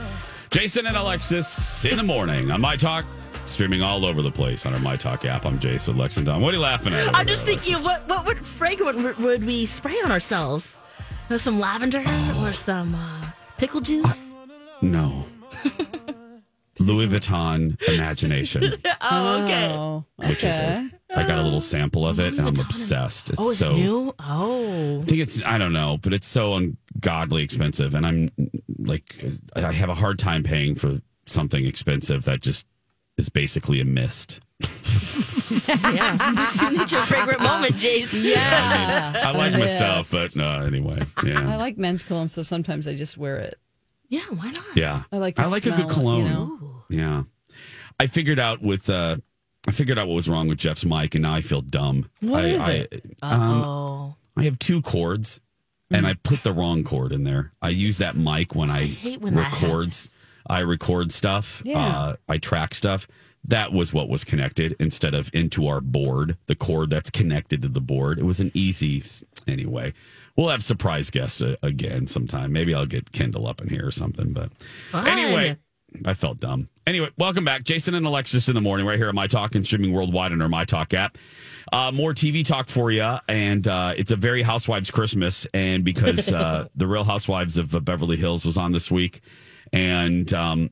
Jason 0.51 0.87
and 0.87 0.97
Alexis 0.97 1.85
in 1.87 1.97
the 1.97 2.03
morning 2.05 2.51
on 2.51 2.61
My 2.61 2.77
Talk, 2.77 3.05
streaming 3.47 3.83
all 3.83 4.05
over 4.05 4.23
the 4.23 4.31
place 4.31 4.67
on 4.67 4.75
our 4.75 4.81
My 4.81 4.97
Talk 4.97 5.25
app. 5.25 5.45
I'm 5.45 5.59
Jason 5.59 5.97
Lexington. 5.97 6.41
What 6.41 6.55
are 6.55 6.57
you 6.57 6.63
laughing 6.63 6.93
at? 6.95 7.15
I'm 7.15 7.27
just 7.27 7.47
there, 7.47 7.57
thinking, 7.57 7.83
what 7.85 8.07
what 8.09 8.27
would 8.27 8.45
fragrant 8.45 9.19
would, 9.19 9.45
we 9.45 9.67
spray 9.67 9.97
on 10.05 10.11
ourselves? 10.11 10.79
Uh, 11.31 11.39
Some 11.39 11.59
lavender 11.59 12.05
or 12.41 12.53
some 12.53 12.95
uh, 12.95 13.31
pickle 13.57 13.81
juice? 13.81 14.35
No. 14.83 15.27
Louis 16.81 17.07
Vuitton 17.07 17.81
Imagination, 17.95 18.75
oh, 19.01 19.45
okay. 19.45 20.29
which 20.29 20.43
is 20.43 20.59
like, 20.61 20.93
I 21.17 21.27
got 21.27 21.39
a 21.39 21.43
little 21.43 21.61
sample 21.61 22.07
of 22.07 22.19
it 22.19 22.35
and 22.35 22.41
I'm 22.41 22.59
obsessed. 22.59 23.31
It's 23.31 23.39
oh, 23.39 23.51
is 23.51 23.59
so 23.59 23.71
it 23.71 23.75
new? 23.75 24.15
Oh. 24.19 24.99
I 24.99 25.03
think 25.03 25.21
it's 25.21 25.41
I 25.45 25.57
don't 25.57 25.73
know, 25.73 25.99
but 26.03 26.13
it's 26.13 26.27
so 26.27 26.55
ungodly 26.55 27.45
expensive, 27.45 27.95
and 27.95 28.05
I'm 28.05 28.31
like 28.77 29.25
I 29.55 29.73
have 29.73 29.89
a 29.89 29.95
hard 29.95 30.19
time 30.19 30.43
paying 30.43 30.75
for 30.75 31.01
something 31.27 31.65
expensive 31.65 32.25
that 32.25 32.41
just 32.41 32.67
is 33.17 33.29
basically 33.29 33.81
a 33.81 33.85
mist. 33.85 34.41
yeah. 35.69 36.49
you 36.71 36.79
need 36.79 36.91
your 36.93 37.03
fragrant 37.03 37.41
moment, 37.41 37.75
Jason. 37.75 38.21
Yeah. 38.25 39.13
I 39.25 39.31
like 39.33 39.53
my 39.53 39.67
stuff, 39.67 40.11
but 40.11 40.35
no, 40.37 40.61
anyway, 40.61 41.03
I 41.17 41.57
like 41.57 41.77
men's 41.77 42.03
cologne, 42.03 42.29
so 42.29 42.43
sometimes 42.43 42.87
I 42.87 42.97
just 42.97 43.17
wear 43.19 43.37
it. 43.37 43.59
Yeah, 44.09 44.21
why 44.31 44.51
not? 44.51 44.65
yeah. 44.77 45.03
I 45.13 45.19
like 45.19 45.37
the 45.37 45.43
I 45.43 45.47
like 45.47 45.67
a 45.67 45.71
good 45.71 45.91
smell, 45.91 46.19
you 46.19 46.25
cologne. 46.25 46.25
know? 46.25 46.71
Yeah, 46.89 47.23
I 47.99 48.07
figured 48.07 48.39
out 48.39 48.63
with 48.63 48.89
uh, 48.89 49.17
I 49.67 49.73
figured 49.73 49.99
out 49.99 50.07
what 50.09 50.15
was 50.15 50.29
wrong 50.29 50.49
with 50.49 50.59
Jeff's 50.59 50.85
mic, 50.85 51.15
and 51.15 51.23
now 51.23 51.35
I 51.35 51.41
feel 51.41 51.61
dumb. 51.63 52.09
What 52.21 52.45
I, 52.45 52.49
is 52.49 52.61
I, 52.63 52.71
it? 52.73 53.05
um, 53.23 53.63
Oh. 53.65 54.15
I 54.37 54.45
have 54.45 54.59
two 54.59 54.83
cords, 54.83 55.41
and 55.91 56.07
I 56.07 56.15
put 56.15 56.43
the 56.43 56.53
wrong 56.53 56.85
cord 56.85 57.13
in 57.13 57.25
there. 57.25 57.53
I 57.63 57.69
use 57.71 57.99
that 57.99 58.17
mic 58.17 58.55
when 58.55 58.71
I, 58.71 58.85
hate 58.85 59.21
when 59.21 59.35
that 59.37 59.53
records. 59.53 60.25
I 60.47 60.61
record 60.61 61.13
stuff. 61.13 61.63
Yeah. 61.65 61.79
Uh, 61.79 62.17
I 62.29 62.39
track 62.39 62.75
stuff. 62.75 63.07
That 63.47 63.73
was 63.73 63.93
what 63.93 64.09
was 64.09 64.25
connected 64.25 64.75
instead 64.81 65.15
of 65.15 65.31
into 65.35 65.67
our 65.67 65.81
board. 65.81 66.39
The 66.47 66.55
cord 66.55 66.91
that's 66.91 67.11
connected 67.11 67.61
to 67.63 67.69
the 67.69 67.81
board. 67.81 68.19
It 68.19 68.25
was 68.25 68.41
an 68.41 68.51
easy. 68.55 69.03
Anyway, 69.47 69.93
we'll 70.37 70.49
have 70.49 70.65
surprise 70.65 71.11
guests 71.11 71.43
uh, 71.43 71.57
again 71.63 72.07
sometime. 72.07 72.53
Maybe 72.53 72.75
I'll 72.75 72.87
get 72.87 73.13
Kendall 73.13 73.47
up 73.47 73.61
in 73.61 73.69
here 73.69 73.87
or 73.87 73.91
something. 73.91 74.33
But 74.33 74.51
Fun. 74.91 75.07
anyway, 75.07 75.59
I 76.05 76.15
felt 76.15 76.41
dumb. 76.41 76.69
Anyway, 76.87 77.11
welcome 77.19 77.45
back, 77.45 77.65
Jason 77.65 77.95
and 77.95 78.05
Alexis 78.05 78.49
in 78.49 78.55
the 78.55 78.61
morning, 78.61 78.85
right 78.87 78.99
here 78.99 79.09
on 79.09 79.15
My 79.15 79.27
Talk 79.27 79.55
and 79.55 79.65
streaming 79.65 79.93
worldwide 79.93 80.33
on 80.33 80.43
our 80.43 80.49
My 80.49 80.65
Talk 80.65 80.93
app. 80.93 81.17
Uh, 81.73 81.91
more 81.93 82.13
TV 82.13 82.45
talk 82.45 82.69
for 82.69 82.91
you, 82.91 83.17
and 83.27 83.67
uh, 83.67 83.95
it's 83.97 84.11
a 84.11 84.17
very 84.17 84.43
Housewives 84.43 84.91
Christmas, 84.91 85.47
and 85.55 85.83
because 85.83 86.31
uh, 86.33 86.69
the 86.75 86.87
Real 86.87 87.05
Housewives 87.05 87.57
of 87.57 87.75
uh, 87.75 87.81
Beverly 87.81 88.17
Hills 88.17 88.45
was 88.45 88.59
on 88.59 88.73
this 88.73 88.91
week, 88.91 89.23
and 89.75 90.33
um, 90.33 90.71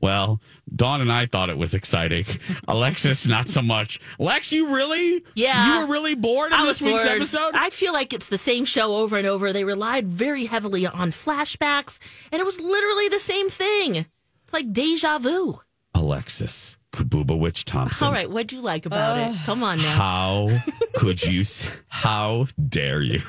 well, 0.00 0.40
Dawn 0.74 1.00
and 1.00 1.12
I 1.12 1.26
thought 1.26 1.48
it 1.48 1.56
was 1.56 1.74
exciting. 1.74 2.26
Alexis, 2.68 3.26
not 3.26 3.48
so 3.48 3.62
much. 3.62 4.00
Lex, 4.18 4.52
you 4.52 4.74
really? 4.74 5.24
Yeah. 5.34 5.80
you 5.80 5.86
were 5.86 5.92
really 5.92 6.16
bored 6.16 6.48
in 6.48 6.54
I 6.58 6.66
this 6.66 6.82
was 6.82 6.92
week's 6.92 7.04
bored. 7.04 7.16
episode. 7.16 7.50
I 7.54 7.70
feel 7.70 7.92
like 7.92 8.12
it's 8.12 8.28
the 8.28 8.36
same 8.38 8.64
show 8.64 8.96
over 8.96 9.16
and 9.16 9.26
over. 9.28 9.52
They 9.52 9.64
relied 9.64 10.08
very 10.08 10.46
heavily 10.46 10.86
on 10.86 11.12
flashbacks, 11.12 12.00
and 12.32 12.40
it 12.40 12.44
was 12.44 12.60
literally 12.60 13.08
the 13.08 13.20
same 13.20 13.48
thing. 13.48 14.06
It's 14.42 14.52
like 14.52 14.72
deja 14.72 15.18
vu. 15.20 15.60
Alexis 15.94 16.78
Kabuba 16.92 17.38
Witch 17.38 17.64
Thompson. 17.64 18.06
All 18.06 18.12
right, 18.12 18.28
what'd 18.30 18.52
you 18.52 18.60
like 18.60 18.86
about 18.86 19.18
it? 19.18 19.36
Come 19.44 19.62
on 19.62 19.78
now. 19.78 19.94
How 19.94 20.58
could 20.94 21.22
you? 21.22 21.44
How 21.88 22.46
dare 22.68 23.00
you? 23.02 23.20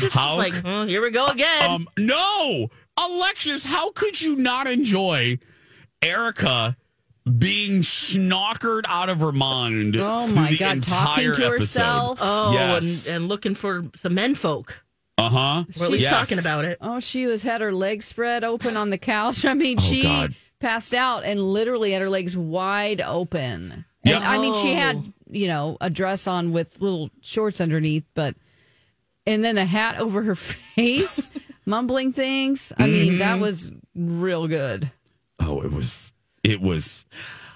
Just 0.00 0.14
how 0.14 0.36
like, 0.36 0.54
oh, 0.64 0.86
here 0.86 1.02
we 1.02 1.10
go 1.10 1.28
again. 1.28 1.70
Um, 1.70 1.88
no, 1.96 2.68
Alexis, 2.98 3.64
how 3.64 3.92
could 3.92 4.20
you 4.20 4.36
not 4.36 4.66
enjoy 4.66 5.38
Erika 6.02 6.76
being 7.38 7.82
schnockered 7.82 8.82
out 8.86 9.08
of 9.08 9.20
her 9.20 9.32
mind? 9.32 9.96
Oh 9.96 10.26
my 10.28 10.50
the 10.50 10.56
God, 10.58 10.82
talking 10.82 11.32
to 11.32 11.46
episode? 11.46 11.58
herself. 11.58 12.18
oh, 12.20 12.52
yes. 12.52 13.06
and, 13.06 13.16
and 13.16 13.28
looking 13.28 13.54
for 13.54 13.84
some 13.96 14.14
men 14.14 14.34
folk. 14.34 14.82
Uh 15.18 15.28
huh. 15.28 15.64
Or 15.78 15.84
at 15.84 15.90
least 15.90 16.08
talking 16.08 16.38
about 16.38 16.64
it. 16.64 16.78
Oh, 16.80 16.98
she 17.00 17.26
was 17.26 17.42
had 17.42 17.60
her 17.60 17.72
legs 17.72 18.06
spread 18.06 18.42
open 18.42 18.76
on 18.76 18.90
the 18.90 18.98
couch. 18.98 19.44
I 19.44 19.54
mean, 19.54 19.76
Oh, 19.78 19.82
she 19.82 20.02
God. 20.02 20.34
passed 20.60 20.94
out 20.94 21.24
and 21.24 21.52
literally 21.52 21.92
had 21.92 22.00
her 22.02 22.08
legs 22.08 22.36
wide 22.36 23.00
open. 23.02 23.72
And 23.72 23.84
Yeah. 24.04 24.18
I 24.30 24.38
mean, 24.38 24.54
she 24.54 24.72
Oh. 24.72 24.74
had 24.76 25.12
you 25.30 25.46
know 25.46 25.76
a 25.80 25.90
dress 25.90 26.26
on 26.26 26.52
with 26.52 26.80
little 26.80 27.10
shorts 27.20 27.60
underneath, 27.60 28.04
but 28.14 28.34
and 29.26 29.44
then 29.44 29.58
a 29.58 29.66
hat 29.66 29.98
over 29.98 30.22
her 30.22 30.34
face, 30.34 31.28
mumbling 31.66 32.12
things. 32.12 32.72
I 32.78 32.86
mean, 32.86 33.18
that 33.18 33.32
Mm-hmm. 33.34 33.40
was 33.42 33.72
real 33.94 34.46
good. 34.48 34.90
Oh, 35.38 35.62
it 35.62 35.72
was. 35.72 36.12
It 36.42 36.60
was. 36.60 37.06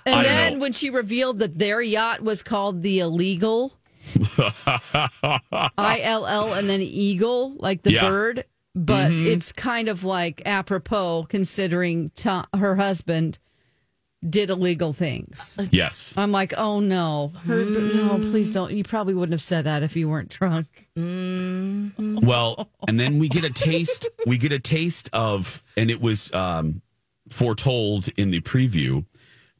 And 0.07 0.17
I 0.21 0.23
then 0.23 0.61
when 0.61 0.73
she 0.73 0.91
revealed 0.91 1.39
that 1.39 1.59
their 1.59 1.81
yacht 1.81 2.21
was 2.21 2.43
called 2.43 2.83
the 2.83 3.01
Illegal, 3.01 3.73
I 4.39 6.01
L 6.03 6.27
L, 6.27 6.53
and 6.53 6.69
then 6.69 6.81
Eagle, 6.81 7.55
like 7.59 7.83
the 7.83 7.93
Yeah. 7.93 8.01
Mm-hmm. 8.03 8.11
bird. 8.11 8.45
But 8.77 9.13
it's 9.13 9.53
kind 9.53 9.89
of 9.89 10.03
like 10.03 10.43
apropos 10.45 11.27
considering 11.29 12.11
to- 12.17 12.47
her 12.57 12.75
husband 12.75 13.39
did 14.29 14.51
illegal 14.51 14.93
things. 14.93 15.59
yes. 15.71 16.15
I'm 16.17 16.33
like, 16.33 16.55
oh 16.57 16.81
no, 16.81 17.33
her, 17.45 17.65
no, 17.65 18.19
please 18.19 18.53
don't. 18.53 18.73
You 18.73 18.85
probably 18.85 19.15
wouldn't 19.15 19.33
have 19.33 19.43
said 19.43 19.65
that 19.65 19.83
if 19.83 19.97
you 19.97 20.09
weren't 20.09 20.31
drunk. 20.31 20.67
Well, 20.97 22.69
and 22.89 22.99
then 22.99 23.19
we 23.19 23.29
get 23.29 23.45
a 23.45 23.51
taste. 23.51 24.07
We 24.27 24.39
get 24.39 24.53
a 24.53 24.59
taste 24.59 25.11
of, 25.13 25.63
and 25.77 25.91
it 25.91 26.01
was 26.01 26.33
um, 26.33 26.81
foretold 27.31 28.09
in 28.17 28.31
the 28.31 28.41
preview, 28.41 29.05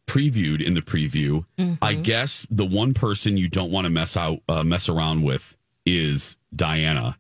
previewed 0.07 0.63
in 0.63 0.75
the 0.75 0.83
preview. 0.83 1.45
I 1.83 1.95
guess 1.95 2.47
the 2.51 2.65
one 2.67 2.95
person 2.95 3.37
you 3.37 3.49
don't 3.49 3.71
want 3.71 3.85
to 3.85 3.91
mess 3.91 4.17
out, 4.17 4.41
uh, 4.49 4.63
mess 4.63 4.89
around 4.89 5.23
with, 5.23 5.57
is 5.85 6.37
Diana. 6.55 7.19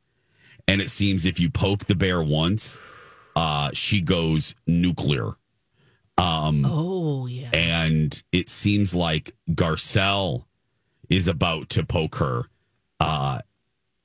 And 0.67 0.81
it 0.81 0.89
seems 0.89 1.27
if 1.27 1.39
you 1.39 1.51
poke 1.51 1.85
the 1.85 1.95
bear 1.95 2.23
once, 2.23 2.79
uh, 3.37 3.71
she 3.75 4.01
goes 4.01 4.55
nuclear. 4.67 5.33
Um, 6.17 6.65
Oh, 6.69 7.27
yeah. 7.27 7.51
and 7.53 8.23
it 8.33 8.49
seems 8.49 8.95
like 8.95 9.35
Garcelle 9.51 10.45
is 11.11 11.29
about 11.29 11.69
to 11.71 11.85
poke 11.85 12.17
her. 12.17 12.45
Uh, 13.01 13.41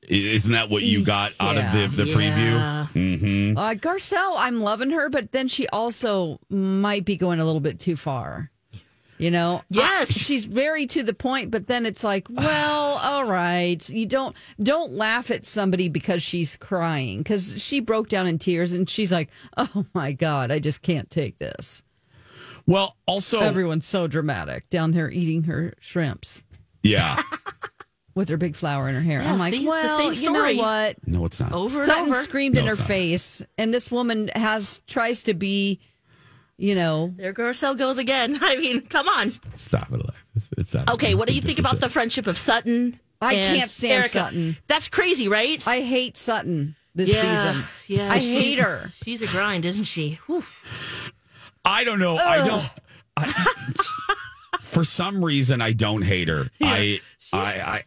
isn't 0.08 0.52
that 0.54 0.70
what 0.72 0.82
you 0.84 1.04
got 1.06 1.34
out 1.40 1.56
of 1.58 1.72
the, 1.72 2.04
the 2.04 2.10
Yeah. 2.10 2.16
preview? 2.16 2.88
Mm-hmm. 2.94 3.58
Uh, 3.58 3.74
Garcelle, 3.76 4.34
I'm 4.38 4.62
loving 4.62 4.90
her, 4.92 5.10
but 5.10 5.32
then 5.32 5.48
she 5.48 5.68
also 5.68 6.40
might 6.50 7.06
be 7.06 7.16
going 7.16 7.40
a 7.40 7.46
little 7.46 7.62
bit 7.62 7.80
too 7.80 7.96
far. 7.96 8.50
You 9.20 9.30
know, 9.32 9.62
Yes. 9.70 10.10
I- 10.10 10.14
she's 10.14 10.46
very 10.46 10.88
to 10.88 11.04
the 11.04 11.14
point, 11.14 11.52
but 11.52 11.68
then 11.68 11.86
it's 11.86 12.04
like, 12.04 12.28
well, 12.30 12.98
all 13.04 13.26
right, 13.26 13.88
you 13.90 14.06
don't 14.08 14.36
don't 14.64 14.94
laugh 14.94 15.30
at 15.30 15.46
somebody 15.46 15.90
because 15.90 16.24
she's 16.24 16.56
crying 16.58 17.20
because 17.20 17.62
she 17.62 17.82
broke 17.82 18.08
down 18.10 18.26
in 18.28 18.40
tears 18.40 18.72
and 18.74 18.90
she's 18.90 19.12
like, 19.12 19.30
oh 19.58 19.86
my 19.94 20.14
god, 20.14 20.52
I 20.52 20.60
just 20.60 20.82
can't 20.82 21.10
take 21.12 21.38
this. 21.38 21.84
Well, 22.70 22.96
also, 23.08 23.40
Everyone's 23.40 23.88
so 23.88 24.06
dramatic 24.06 24.70
down 24.70 24.92
there 24.92 25.10
eating 25.10 25.46
her 25.46 25.74
shrimps 25.80 26.44
yeah. 26.84 27.20
with 28.16 28.30
her 28.30 28.38
big 28.38 28.56
flower 28.56 28.88
in 28.88 28.94
her 28.94 29.02
hair. 29.02 29.24
Yeah, 29.24 29.34
I'm 29.34 29.40
like, 29.40 29.54
see, 29.54 29.58
it's 29.58 29.66
the 29.66 29.70
well, 29.72 30.14
same 30.14 30.24
you 30.24 30.32
know 30.32 30.54
what? 30.62 31.08
No, 31.08 31.26
it's 31.26 31.40
not. 31.40 31.52
Over 31.52 31.80
and 31.80 31.88
Sutton 31.88 32.10
over. 32.10 32.20
screamed 32.20 32.60
in 32.60 32.68
her 32.68 32.76
not. 32.76 32.86
face, 32.86 33.42
and 33.58 33.74
this 33.74 33.90
woman 33.90 34.30
has 34.36 34.82
tries 34.86 35.24
to 35.24 35.34
be, 35.34 35.80
you 36.58 36.76
know, 36.76 37.12
There 37.18 37.34
Garcelle 37.34 37.76
goes 37.76 37.98
again. 37.98 38.38
I 38.42 38.56
mean, 38.58 38.82
come 38.82 39.10
on. 39.10 39.30
Stop 39.56 39.92
it, 39.92 40.02
Alexis. 40.02 40.50
It's 40.60 40.74
not. 40.76 40.94
Okay, 40.94 41.16
what 41.16 41.28
do 41.28 41.34
you 41.34 41.42
think 41.42 41.58
about 41.58 41.80
the 41.80 41.90
friendship 41.90 42.28
of 42.28 42.38
Sutton? 42.38 43.00
I 43.20 43.34
and 43.34 43.58
can't 43.58 43.70
stand 43.72 43.94
Erika? 43.94 44.10
Sutton. 44.10 44.58
That's 44.68 44.88
crazy, 44.90 45.28
right? 45.28 45.68
I 45.68 45.82
hate 45.82 46.18
Sutton 46.18 46.76
this 46.94 47.16
yeah, 47.16 47.54
season. 47.54 47.64
Yeah, 47.88 48.12
I 48.12 48.20
hate 48.20 48.60
her. 48.60 48.92
She's 49.04 49.24
a 49.24 49.28
grind, 49.28 49.66
isn't 49.66 49.86
she? 49.86 50.20
Whew. 50.28 50.44
I 51.70 51.84
don't 51.84 52.00
know. 52.00 52.16
I 52.16 52.48
don't. 52.48 52.66
I, 53.18 54.16
for 54.62 54.84
some 54.84 55.24
reason, 55.24 55.62
I 55.62 55.74
don't 55.74 56.02
hate 56.02 56.28
her. 56.28 56.50
I, 56.62 57.02
I, 57.32 57.84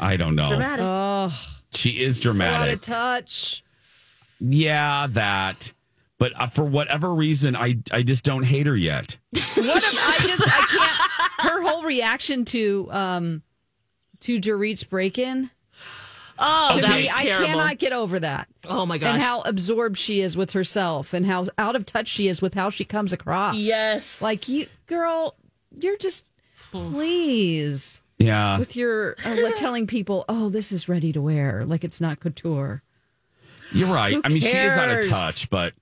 I, 0.00 0.12
I 0.12 0.16
don't 0.16 0.34
know. 0.34 0.48
Dramatic. 0.50 0.84
Oh, 0.84 1.32
She 1.72 1.90
is 2.02 2.16
so 2.16 2.30
out 2.30 2.34
dramatic. 2.34 2.74
of 2.76 2.80
touch. 2.80 3.62
Yeah, 4.40 5.06
that. 5.10 5.72
But 6.18 6.38
uh, 6.38 6.46
for 6.48 6.64
whatever 6.64 7.14
reason, 7.14 7.56
I, 7.56 7.78
I 7.92 8.02
just 8.02 8.24
don't 8.24 8.42
hate 8.42 8.66
her 8.66 8.76
yet. 8.76 9.16
What 9.32 9.48
am 9.58 9.94
I 9.96 10.16
just 10.26 10.42
I 10.46 10.66
can't 10.66 11.10
her 11.52 11.62
whole 11.62 11.82
reaction 11.82 12.44
to 12.46 12.88
um 12.90 13.42
to 14.20 14.38
Dorit's 14.38 14.84
break 14.84 15.18
in. 15.18 15.50
Oh, 16.42 16.76
To 16.76 16.80
that 16.80 16.90
me, 16.98 17.10
I 17.12 17.24
terrible. 17.24 17.46
cannot 17.46 17.78
get 17.78 17.92
over 17.92 18.18
that. 18.20 18.48
Oh 18.64 18.86
my 18.86 18.96
gosh. 18.96 19.12
And 19.14 19.22
how 19.22 19.42
absorbed 19.42 19.98
she 19.98 20.22
is 20.22 20.36
with 20.36 20.52
herself 20.52 21.12
and 21.12 21.26
how 21.26 21.48
out 21.58 21.76
of 21.76 21.84
touch 21.84 22.08
she 22.08 22.28
is 22.28 22.40
with 22.40 22.54
how 22.54 22.70
she 22.70 22.84
comes 22.84 23.12
across. 23.12 23.56
Yes. 23.56 24.22
Like 24.22 24.48
you 24.48 24.66
girl, 24.86 25.34
you're 25.78 25.98
just 25.98 26.30
please 27.00 28.00
Yeah. 28.18 28.58
with 28.58 28.74
your 28.76 29.16
uh, 29.24 29.50
telling 29.52 29.86
people, 29.86 30.24
"Oh, 30.28 30.48
this 30.48 30.72
is 30.72 30.88
ready 30.88 31.12
to 31.12 31.20
wear," 31.20 31.64
like 31.66 31.84
it's 31.84 32.00
not 32.00 32.20
couture. 32.20 32.82
You're 33.72 33.92
right. 33.92 34.14
Who 34.14 34.22
I 34.24 34.28
mean, 34.28 34.40
she 34.40 34.48
is 34.56 34.76
out 34.78 34.90
of 34.90 35.06
touch, 35.08 35.48
but 35.50 35.74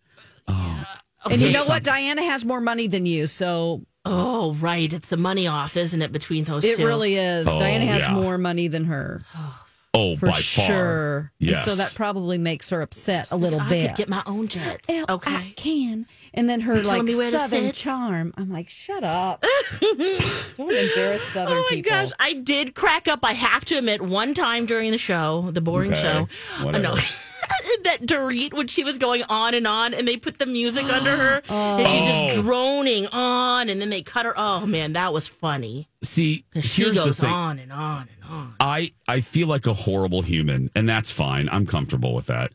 oh, 0.47 0.85
And 1.31 1.41
you 1.41 1.51
know 1.53 1.65
what? 1.65 1.83
Diana 1.85 2.23
has 2.23 2.45
more 2.45 2.61
money 2.61 2.87
than 2.87 3.07
you, 3.07 3.27
so 3.27 3.83
Oh, 4.05 4.55
right. 4.55 4.91
It's 4.93 5.09
the 5.11 5.17
money 5.19 5.47
off, 5.47 5.77
isn't 5.77 6.01
it, 6.01 6.13
between 6.13 6.45
those 6.45 6.65
it 6.65 6.79
two? 6.79 6.87
really 6.87 7.17
is. 7.17 7.47
Oh, 7.47 7.59
Diana 7.59 7.85
has 7.87 8.03
yeah. 8.03 8.13
more 8.15 8.39
money 8.39 8.67
than 8.69 8.85
her. 8.87 9.21
Oh, 9.37 9.65
Oh, 9.95 10.17
for 10.17 10.27
by 10.27 10.33
far. 10.33 10.67
sure. 10.67 11.33
And 11.41 11.51
Yes. 11.51 11.65
so 11.65 11.75
that 11.75 11.95
probably 11.95 12.37
makes 12.39 12.69
her 12.71 12.83
upset 12.83 13.29
a 13.31 13.37
little 13.37 13.61
I 13.61 13.69
bit. 13.69 13.89
could 13.89 13.97
get 13.97 14.09
my 14.09 14.23
own 14.27 14.47
jets. 14.49 14.87
Well, 14.89 15.07
okay. 15.09 15.33
I 15.35 15.53
can. 15.57 16.07
And 16.35 16.49
then 16.49 16.61
her 16.61 16.75
You're 16.77 16.85
like 16.85 17.03
me 17.03 17.17
where 17.17 17.31
to 17.31 17.39
southern 17.39 17.73
charm. 17.73 18.35
I'm 18.37 18.51
like, 18.51 18.69
shut 18.69 19.03
up. 19.03 19.43
Don't 19.81 20.71
embarrass 20.73 21.23
southern 21.25 21.55
people. 21.55 21.59
Oh 21.59 21.63
my 21.71 21.77
people. 21.77 21.91
gosh, 21.91 22.11
I 22.21 22.35
did 22.35 22.75
crack 22.75 23.09
up. 23.09 23.21
I 23.23 23.33
have 23.33 23.65
to 23.67 23.79
admit, 23.79 24.03
one 24.03 24.35
time 24.35 24.67
during 24.67 24.91
the 24.91 24.99
show, 24.99 25.51
the 25.53 25.61
boring 25.63 25.93
Okay, 25.93 26.03
show, 26.03 26.29
I 26.59 26.65
whatever. 26.65 26.83
know 26.83 26.97
that 27.85 28.03
Dorit 28.03 28.53
when 28.53 28.67
she 28.69 28.85
was 28.85 28.99
going 28.99 29.23
on 29.29 29.55
and 29.55 29.67
on, 29.67 29.95
and 29.95 30.07
they 30.07 30.17
put 30.17 30.39
the 30.39 30.47
music 30.47 30.85
under 30.85 31.17
her, 31.17 31.43
and 31.49 31.87
she's 31.89 32.03
Oh. 32.09 32.29
just 32.31 32.43
droning 32.43 33.07
on, 33.13 33.69
and 33.69 33.81
then 33.81 33.91
they 33.91 34.03
cut 34.03 34.27
her. 34.27 34.35
Oh 34.37 34.67
man, 34.67 34.93
that 34.95 35.13
was 35.13 35.27
funny. 35.29 35.89
See, 36.03 36.45
she 36.61 36.83
here's 36.83 36.97
the 36.97 37.05
goes 37.07 37.21
thing. 37.21 37.31
on 37.31 37.59
and 37.59 37.73
on 37.73 38.09
and 38.23 38.31
on. 38.33 38.55
I 38.61 38.93
I 39.07 39.21
feel 39.21 39.49
like 39.49 39.67
a 39.67 39.73
horrible 39.75 40.23
human, 40.23 40.71
and 40.75 40.89
that's 40.89 41.11
fine. 41.11 41.49
I'm 41.51 41.67
comfortable 41.67 42.15
with 42.15 42.27
that. 42.27 42.53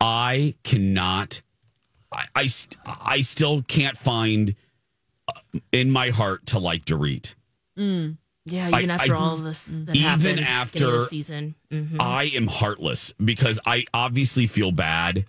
I 0.00 0.54
cannot. 0.64 1.40
I 2.12 2.26
I, 2.34 2.46
st- 2.46 2.76
I 2.86 3.22
still 3.22 3.62
can't 3.62 3.96
find 3.98 4.54
uh, 5.28 5.58
in 5.72 5.90
my 5.90 6.10
heart 6.10 6.46
to 6.46 6.58
like 6.58 6.84
Dorit. 6.84 7.34
Yeah, 8.50 8.70
I- 8.72 8.78
even 8.78 8.90
after 8.90 9.14
I- 9.16 9.18
all 9.18 9.36
this 9.36 9.64
that 9.64 9.96
even 9.96 10.02
happened, 10.10 10.40
after 10.40 10.90
the 10.92 11.00
season. 11.06 11.54
Mhm. 11.72 11.96
I 12.00 12.24
am 12.34 12.46
heartless 12.46 13.12
because 13.24 13.58
I 13.66 13.84
obviously 13.94 14.46
feel 14.46 14.72
bad 14.72 15.24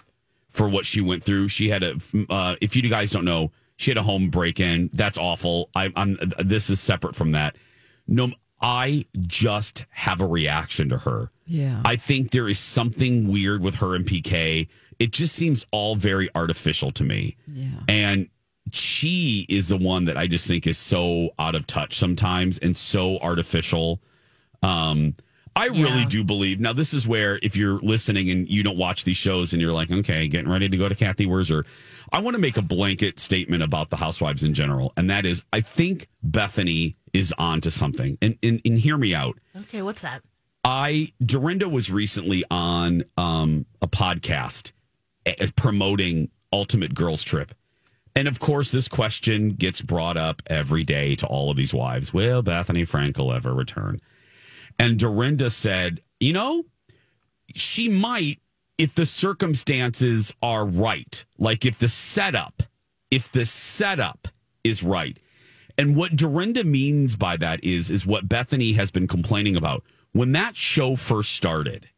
for 0.50 0.68
what 0.70 0.86
she 0.86 1.02
went 1.02 1.24
through. 1.24 1.48
She 1.50 1.70
had 1.70 1.84
a, 1.84 1.96
uh, 2.30 2.56
if 2.62 2.76
you 2.76 2.82
guys 2.90 3.12
don't 3.12 3.26
know, 3.26 3.52
she 3.78 3.92
had 3.92 3.98
a 3.98 4.04
home 4.04 4.30
break 4.30 4.60
in. 4.60 4.90
That's 4.94 5.18
awful. 5.18 5.70
I, 5.76 5.92
I'm. 5.96 6.18
This 6.40 6.70
is 6.70 6.80
separate 6.80 7.16
from 7.16 7.32
that. 7.34 7.58
No, 8.08 8.32
I 8.62 9.06
just 9.22 9.86
have 9.92 10.20
a 10.22 10.26
reaction 10.26 10.90
to 10.90 10.98
her. 11.00 11.32
Yeah. 11.46 11.82
I 11.86 11.96
think 11.96 12.32
there 12.32 12.50
is 12.50 12.60
something 12.60 13.28
weird 13.30 13.62
with 13.62 13.76
her 13.76 13.96
and 13.96 14.06
PK. 14.06 14.68
It 15.00 15.12
just 15.12 15.34
seems 15.36 15.66
all 15.72 15.96
very 15.96 16.30
artificial 16.36 16.92
to 16.92 17.04
me. 17.06 17.38
Yeah. 17.48 17.68
And 17.88 18.28
she 18.72 19.46
is 19.50 19.68
the 19.68 19.78
one 19.78 20.06
that 20.06 20.18
I 20.18 20.28
just 20.28 20.48
think 20.48 20.68
is 20.68 20.78
so 20.78 21.32
out 21.40 21.56
of 21.56 21.68
touch 21.68 21.98
sometimes 21.98 22.60
and 22.60 22.76
so 22.76 23.18
artificial. 23.20 24.02
Um, 24.62 25.16
I 25.56 25.66
really 25.68 26.06
do 26.06 26.24
believe 26.24 26.60
now. 26.60 26.72
This 26.72 26.94
is 26.94 27.08
where 27.08 27.38
if 27.42 27.58
you're 27.58 27.80
listening 27.82 28.30
and 28.30 28.48
you 28.48 28.64
don't 28.64 28.78
watch 28.78 29.04
these 29.04 29.18
shows 29.18 29.52
and 29.52 29.62
you're 29.62 29.74
like, 29.74 29.92
okay, 29.92 30.28
getting 30.28 30.50
ready 30.50 30.70
to 30.70 30.78
go 30.78 30.88
to 30.88 30.96
Cathy 30.96 31.26
Wurzer, 31.26 31.66
I 32.14 32.20
want 32.20 32.36
to 32.36 32.42
make 32.42 32.56
a 32.56 32.62
blanket 32.62 33.20
statement 33.20 33.62
about 33.62 33.90
the 33.90 33.98
housewives 33.98 34.44
in 34.44 34.54
general, 34.54 34.94
and 34.96 35.10
that 35.10 35.26
is, 35.26 35.44
I 35.52 35.62
think 35.62 36.08
Bethenny 36.26 36.96
is 37.14 37.34
on 37.38 37.62
to 37.62 37.72
something. 37.72 38.18
And 38.22 38.38
and, 38.42 38.62
and 38.64 38.80
hear 38.80 38.98
me 38.98 39.14
out. 39.14 39.38
Okay, 39.56 39.82
what's 39.82 40.02
that? 40.02 40.22
I 40.64 41.14
Dorinda 41.24 41.68
was 41.68 41.92
recently 41.92 42.44
on 42.50 43.04
um, 43.18 43.66
a 43.82 43.88
podcast 43.88 44.72
eh, 45.26 45.48
promoting 45.56 46.30
Ultimate 46.54 46.94
Girls 46.94 47.24
Trip. 47.24 47.54
And 48.16 48.28
of 48.28 48.40
course, 48.40 48.72
this 48.72 48.88
question 48.88 49.50
gets 49.50 49.82
brought 49.82 50.18
up 50.18 50.42
every 50.48 50.84
day 50.84 51.16
to 51.16 51.28
all 51.28 51.52
of 51.52 51.58
these 51.58 51.74
wives. 51.74 52.14
Will 52.14 52.44
Bethenny 52.44 52.88
Frankel 52.88 53.34
ever 53.34 53.54
return? 53.54 54.02
And 54.78 54.98
Dorinda 54.98 55.50
said, 55.50 56.02
you 56.20 56.34
know, 56.34 56.66
she 57.56 57.90
might 57.90 58.40
if 58.78 58.96
the 58.96 59.06
circumstances 59.06 60.34
are 60.42 60.66
right. 60.66 61.24
Like 61.38 61.66
if 61.66 61.78
the 61.78 61.90
setup, 61.90 62.64
if 63.12 63.32
the 63.32 63.46
setup 63.46 64.30
is 64.64 64.82
right. 64.82 65.20
And 65.78 65.96
what 65.96 66.16
Dorinda 66.16 66.64
means 66.64 67.16
by 67.16 67.38
that 67.38 67.64
is 67.64 67.90
is 67.90 68.06
what 68.06 68.28
Bethenny 68.28 68.76
has 68.76 68.90
been 68.92 69.08
complaining 69.08 69.56
about. 69.56 69.84
When 70.14 70.32
that 70.32 70.56
show 70.56 70.96
first 70.96 71.34
started, 71.34 71.90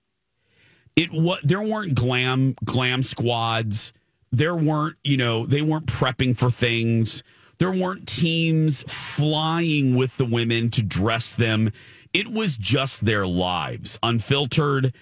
it 0.96 1.12
what 1.12 1.40
there 1.44 1.62
weren't 1.62 1.96
glam 1.96 2.56
glam 2.64 3.04
squads. 3.04 3.94
There 4.32 4.56
weren't, 4.56 4.98
you 5.04 5.18
know, 5.18 5.46
they 5.46 5.62
weren't 5.62 5.88
prepping 5.88 6.38
for 6.38 6.50
things. 6.50 7.24
There 7.58 7.72
weren't 7.72 8.08
teams 8.08 8.84
flying 8.84 9.96
with 9.96 10.18
the 10.18 10.26
women 10.26 10.70
to 10.72 10.82
dress 10.82 11.34
them. 11.34 11.72
It 12.14 12.28
was 12.28 12.58
just 12.58 13.06
their 13.06 13.28
lives, 13.28 14.00
unfiltered. 14.02 14.94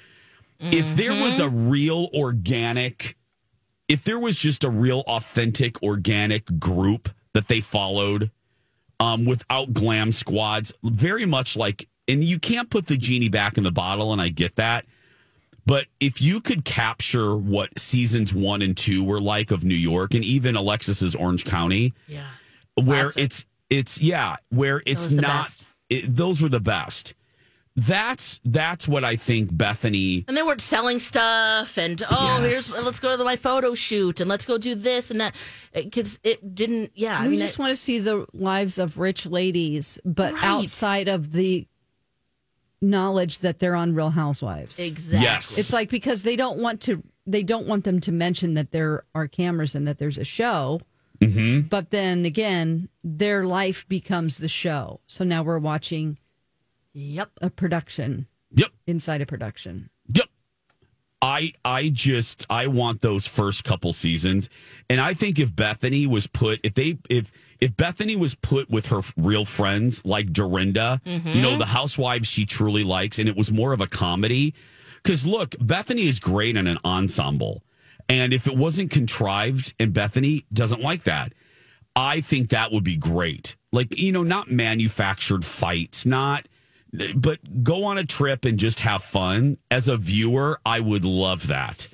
If 0.60 0.98
there 0.98 1.14
was 1.14 1.40
a 1.40 1.48
real 1.48 2.10
organic, 2.14 3.16
if 3.88 4.04
there 4.04 4.20
was 4.20 4.38
just 4.38 4.66
a 4.66 4.70
real 4.70 5.02
authentic 5.08 5.82
organic 5.82 6.60
group 6.60 7.10
that 7.34 7.48
they 7.48 7.62
followed, 7.62 8.30
um, 9.00 9.26
without 9.26 9.74
glam 9.74 10.12
squads, 10.12 10.74
very 10.84 11.26
much 11.26 11.56
like, 11.56 11.88
and 12.08 12.24
you 12.24 12.40
can't 12.40 12.70
put 12.70 12.88
the 12.88 12.98
genie 12.98 13.30
back 13.30 13.58
in 13.58 13.64
the 13.64 13.72
bottle, 13.72 14.12
and 14.12 14.22
I 14.22 14.28
get 14.30 14.58
that. 14.58 14.86
But 15.70 15.86
if 16.00 16.20
you 16.20 16.42
could 16.42 16.66
capture 16.66 17.36
what 17.38 17.78
seasons 17.78 18.34
one 18.34 18.64
and 18.64 18.76
two 18.76 19.04
were 19.04 19.22
like 19.22 19.52
of 19.52 19.64
New 19.64 19.76
York, 19.76 20.16
and 20.16 20.24
even 20.26 20.56
Alexis's 20.56 21.14
Orange 21.14 21.46
County, 21.46 21.94
Yeah. 22.08 22.26
where 22.74 23.04
Classic. 23.12 23.24
it's 23.24 23.46
it's 23.70 24.02
yeah, 24.02 24.38
where 24.50 24.82
it's 24.88 25.12
not, 25.14 25.56
it, 25.92 26.16
those 26.16 26.42
were 26.42 26.50
the 26.50 26.60
best. 26.60 27.14
That's 27.76 28.42
that's 28.44 28.88
what 28.88 29.04
I 29.06 29.16
think 29.16 29.52
Bethenny. 29.54 30.26
And 30.28 30.36
they 30.36 30.42
weren't 30.44 30.60
selling 30.60 30.98
stuff, 31.00 31.78
and 31.78 32.02
oh, 32.10 32.40
Yes. 32.42 32.52
here's 32.52 32.86
let's 32.86 33.00
go 33.00 33.16
to 33.16 33.24
my 33.24 33.36
photo 33.36 33.76
shoot, 33.76 34.20
and 34.20 34.28
let's 34.28 34.46
go 34.48 34.58
do 34.58 34.74
this 34.76 35.12
and 35.12 35.22
that, 35.22 35.36
because 35.74 36.20
it 36.24 36.56
didn't. 36.56 36.92
Yeah, 36.96 37.20
I 37.20 37.24
we 37.26 37.30
mean, 37.32 37.40
just 37.40 37.60
I- 37.60 37.64
want 37.64 37.72
to 37.72 37.78
see 37.78 38.00
the 38.00 38.26
lives 38.34 38.80
of 38.80 38.98
rich 38.98 39.28
ladies, 39.28 40.00
but 40.04 40.34
Right. 40.34 40.44
outside 40.44 41.08
of 41.08 41.32
the 41.32 41.68
knowledge 42.82 43.40
that 43.40 43.60
they're 43.60 43.76
on 43.76 43.94
Real 43.94 44.12
Housewives. 44.12 44.80
exactly. 44.80 45.24
Yes. 45.24 45.58
It's 45.58 45.74
like 45.74 45.90
because 45.90 46.24
they 46.24 46.36
don't 46.36 46.60
want 46.60 46.82
to 46.82 47.04
they 47.28 47.44
don't 47.44 47.68
want 47.68 47.84
them 47.84 48.00
to 48.02 48.12
mention 48.12 48.56
that 48.56 48.72
there 48.72 49.04
are 49.14 49.28
cameras 49.28 49.76
and 49.76 49.88
that 49.88 49.98
there's 50.00 50.18
a 50.18 50.24
show. 50.24 50.82
Mm-hmm. 51.20 51.68
But 51.68 51.92
then 51.92 52.26
again, 52.26 52.90
their 53.04 53.44
life 53.46 53.86
becomes 53.90 54.38
the 54.38 54.48
show. 54.48 55.02
So 55.08 55.24
now 55.24 55.44
we're 55.44 55.60
watching 55.60 56.18
Yep. 56.94 57.32
a 57.42 57.50
production 57.50 58.28
Yep. 58.56 58.70
inside 58.88 59.22
a 59.22 59.26
production. 59.26 59.90
Yep. 60.14 60.28
I 61.22 61.52
I 61.66 61.90
just 61.90 62.46
I 62.50 62.68
want 62.68 63.02
those 63.02 63.28
first 63.28 63.66
couple 63.66 63.92
seasons, 63.92 64.48
and 64.90 65.02
I 65.02 65.14
think 65.14 65.38
if 65.38 65.52
Bethenny 65.54 66.08
was 66.08 66.28
put 66.28 66.62
if 66.64 66.74
they 66.76 66.98
if 67.10 67.30
if 67.60 67.76
Bethenny 67.76 68.16
was 68.16 68.36
put 68.36 68.70
with 68.70 68.88
her 68.88 69.02
real 69.18 69.46
friends 69.46 70.04
like 70.06 70.32
Dorinda, 70.32 71.02
you 71.06 71.20
know 71.20 71.50
mm-hmm. 71.50 71.58
the 71.60 71.66
housewives 71.66 72.28
she 72.28 72.46
truly 72.46 72.84
likes, 72.84 73.20
and 73.20 73.28
it 73.28 73.36
was 73.36 73.52
more 73.52 73.74
of 73.74 73.82
a 73.82 73.88
comedy. 73.88 74.54
Because 75.04 75.26
look, 75.26 75.52
Bethenny 75.52 76.08
is 76.08 76.20
great 76.20 76.56
in 76.56 76.68
an 76.68 76.80
ensemble, 76.86 77.64
and 78.08 78.34
if 78.34 78.48
it 78.48 78.56
wasn't 78.56 78.92
contrived, 78.92 79.74
and 79.80 79.94
Bethenny 79.94 80.46
doesn't 80.54 80.82
like 80.82 81.04
that, 81.04 81.34
I 81.96 82.22
think 82.22 82.50
that 82.50 82.72
would 82.72 82.84
be 82.84 82.96
great. 82.96 83.56
Like 83.72 83.98
you 83.98 84.12
know, 84.12 84.24
not 84.24 84.50
manufactured 84.50 85.46
fights, 85.46 86.06
not 86.06 86.48
but 87.16 87.64
go 87.64 87.84
on 87.84 87.98
a 87.98 88.06
trip 88.06 88.46
and 88.46 88.58
just 88.58 88.80
have 88.80 89.04
fun. 89.04 89.58
As 89.70 89.88
a 89.88 89.98
viewer, 89.98 90.60
I 90.66 90.80
would 90.80 91.06
love 91.06 91.48
that. 91.48 91.88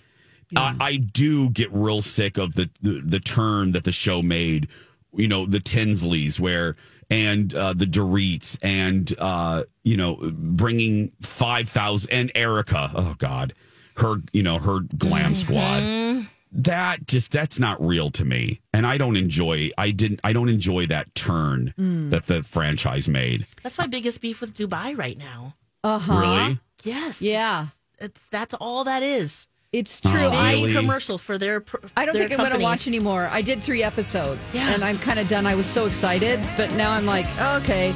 I, 0.56 0.76
I 0.80 0.96
do 0.96 1.50
get 1.50 1.72
real 1.74 2.02
sick 2.02 2.38
of 2.38 2.56
the, 2.56 2.70
the 2.82 3.02
the 3.04 3.20
turn 3.20 3.74
that 3.74 3.84
the 3.84 3.92
show 3.92 4.22
made. 4.22 4.70
You 5.16 5.28
know, 5.28 5.46
the 5.46 5.60
Tinsleys, 5.60 6.40
where 6.40 6.76
and 7.10 7.54
uh, 7.54 7.74
the 7.74 7.86
Dorits, 7.86 8.58
and 8.62 9.14
uh, 9.20 9.64
you 9.84 9.98
know, 9.98 10.18
bringing 10.34 11.12
five 11.22 11.70
thousand 11.70 12.12
and 12.12 12.32
Erika. 12.36 12.92
Oh 12.96 13.16
God, 13.18 13.54
her 13.98 14.16
you 14.34 14.44
know 14.44 14.58
her 14.60 14.80
glam 14.98 15.36
squad. 15.36 16.28
That 16.52 17.06
just 17.06 17.32
that's 17.32 17.60
not 17.60 17.86
real 17.86 18.12
to 18.12 18.24
me, 18.24 18.62
and 18.72 18.88
I 18.88 18.98
don't 18.98 19.18
enjoy. 19.18 19.72
I 19.78 19.92
didn't. 19.92 20.22
I 20.24 20.32
don't 20.32 20.48
enjoy 20.50 20.86
that 20.88 21.14
turn 21.14 21.74
that 22.12 22.28
the 22.28 22.44
franchise 22.44 23.10
made. 23.10 23.46
That's 23.62 23.78
my 23.78 23.88
biggest 23.88 24.22
beef 24.22 24.40
with 24.40 24.56
Dubai 24.56 24.98
right 24.98 25.18
now. 25.18 25.56
Uh 25.84 26.00
huh. 26.00 26.20
Really? 26.20 26.60
Yes. 26.84 27.22
Yeah. 27.22 27.68
It's 28.00 28.28
that's 28.28 28.54
all 28.54 28.86
that 28.86 29.04
is. 29.04 29.48
It's 29.78 30.00
true. 30.00 30.26
Oh, 30.28 30.32
I 30.32 30.70
commercial 30.72 31.18
for 31.18 31.38
their. 31.38 31.60
pr- 31.60 31.78
I 31.98 32.06
don't 32.06 32.14
their 32.16 32.28
think 32.30 32.40
I'm 32.40 32.46
going 32.48 32.58
to 32.58 32.64
watch 32.64 32.88
anymore. 32.88 33.28
I 33.32 33.42
did 33.42 33.62
three 33.62 33.84
episodes, 33.84 34.56
Yeah. 34.56 34.72
and 34.74 34.84
I'm 34.84 34.98
kind 34.98 35.20
of 35.20 35.28
done. 35.28 35.46
I 35.46 35.56
was 35.56 35.68
so 35.68 35.86
excited, 35.86 36.40
but 36.56 36.72
now 36.76 36.92
I'm 36.92 37.06
like, 37.06 37.26
okay, 37.40 37.94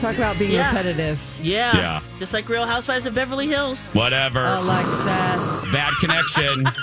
talk 0.00 0.16
about 0.16 0.38
being 0.38 0.52
Yeah. 0.52 0.68
repetitive. 0.68 1.20
Yeah. 1.42 1.76
Yeah. 1.76 2.00
Just 2.18 2.32
like 2.32 2.48
Real 2.48 2.64
Housewives 2.66 3.04
of 3.06 3.14
Beverly 3.14 3.46
Hills. 3.46 3.92
Whatever. 3.92 4.46
Alexis. 4.46 5.66
Bad 5.70 5.92
connection. 6.00 6.64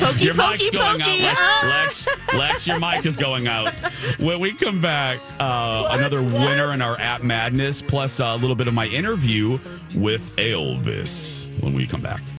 Pokey, 0.00 0.24
your 0.24 0.34
mic's 0.34 0.64
pokey, 0.64 0.70
going 0.70 1.00
pokey. 1.00 1.26
out. 1.26 1.64
Lex, 1.66 2.06
Lex, 2.06 2.34
Lex, 2.34 2.66
your 2.66 2.78
mic 2.80 3.04
is 3.04 3.16
going 3.16 3.46
out. 3.46 3.74
When 4.18 4.40
we 4.40 4.52
come 4.54 4.80
back, 4.80 5.18
uh, 5.38 5.88
another 5.90 6.22
winner 6.22 6.72
in 6.72 6.80
our 6.80 6.98
app 7.00 7.22
madness, 7.22 7.82
plus 7.82 8.20
a 8.20 8.34
little 8.36 8.56
bit 8.56 8.68
of 8.68 8.74
my 8.74 8.86
interview 8.86 9.58
with 9.94 10.34
Elvis 10.36 11.45
when 11.60 11.72
we 11.72 11.86
come 11.86 12.00
back. 12.02 12.26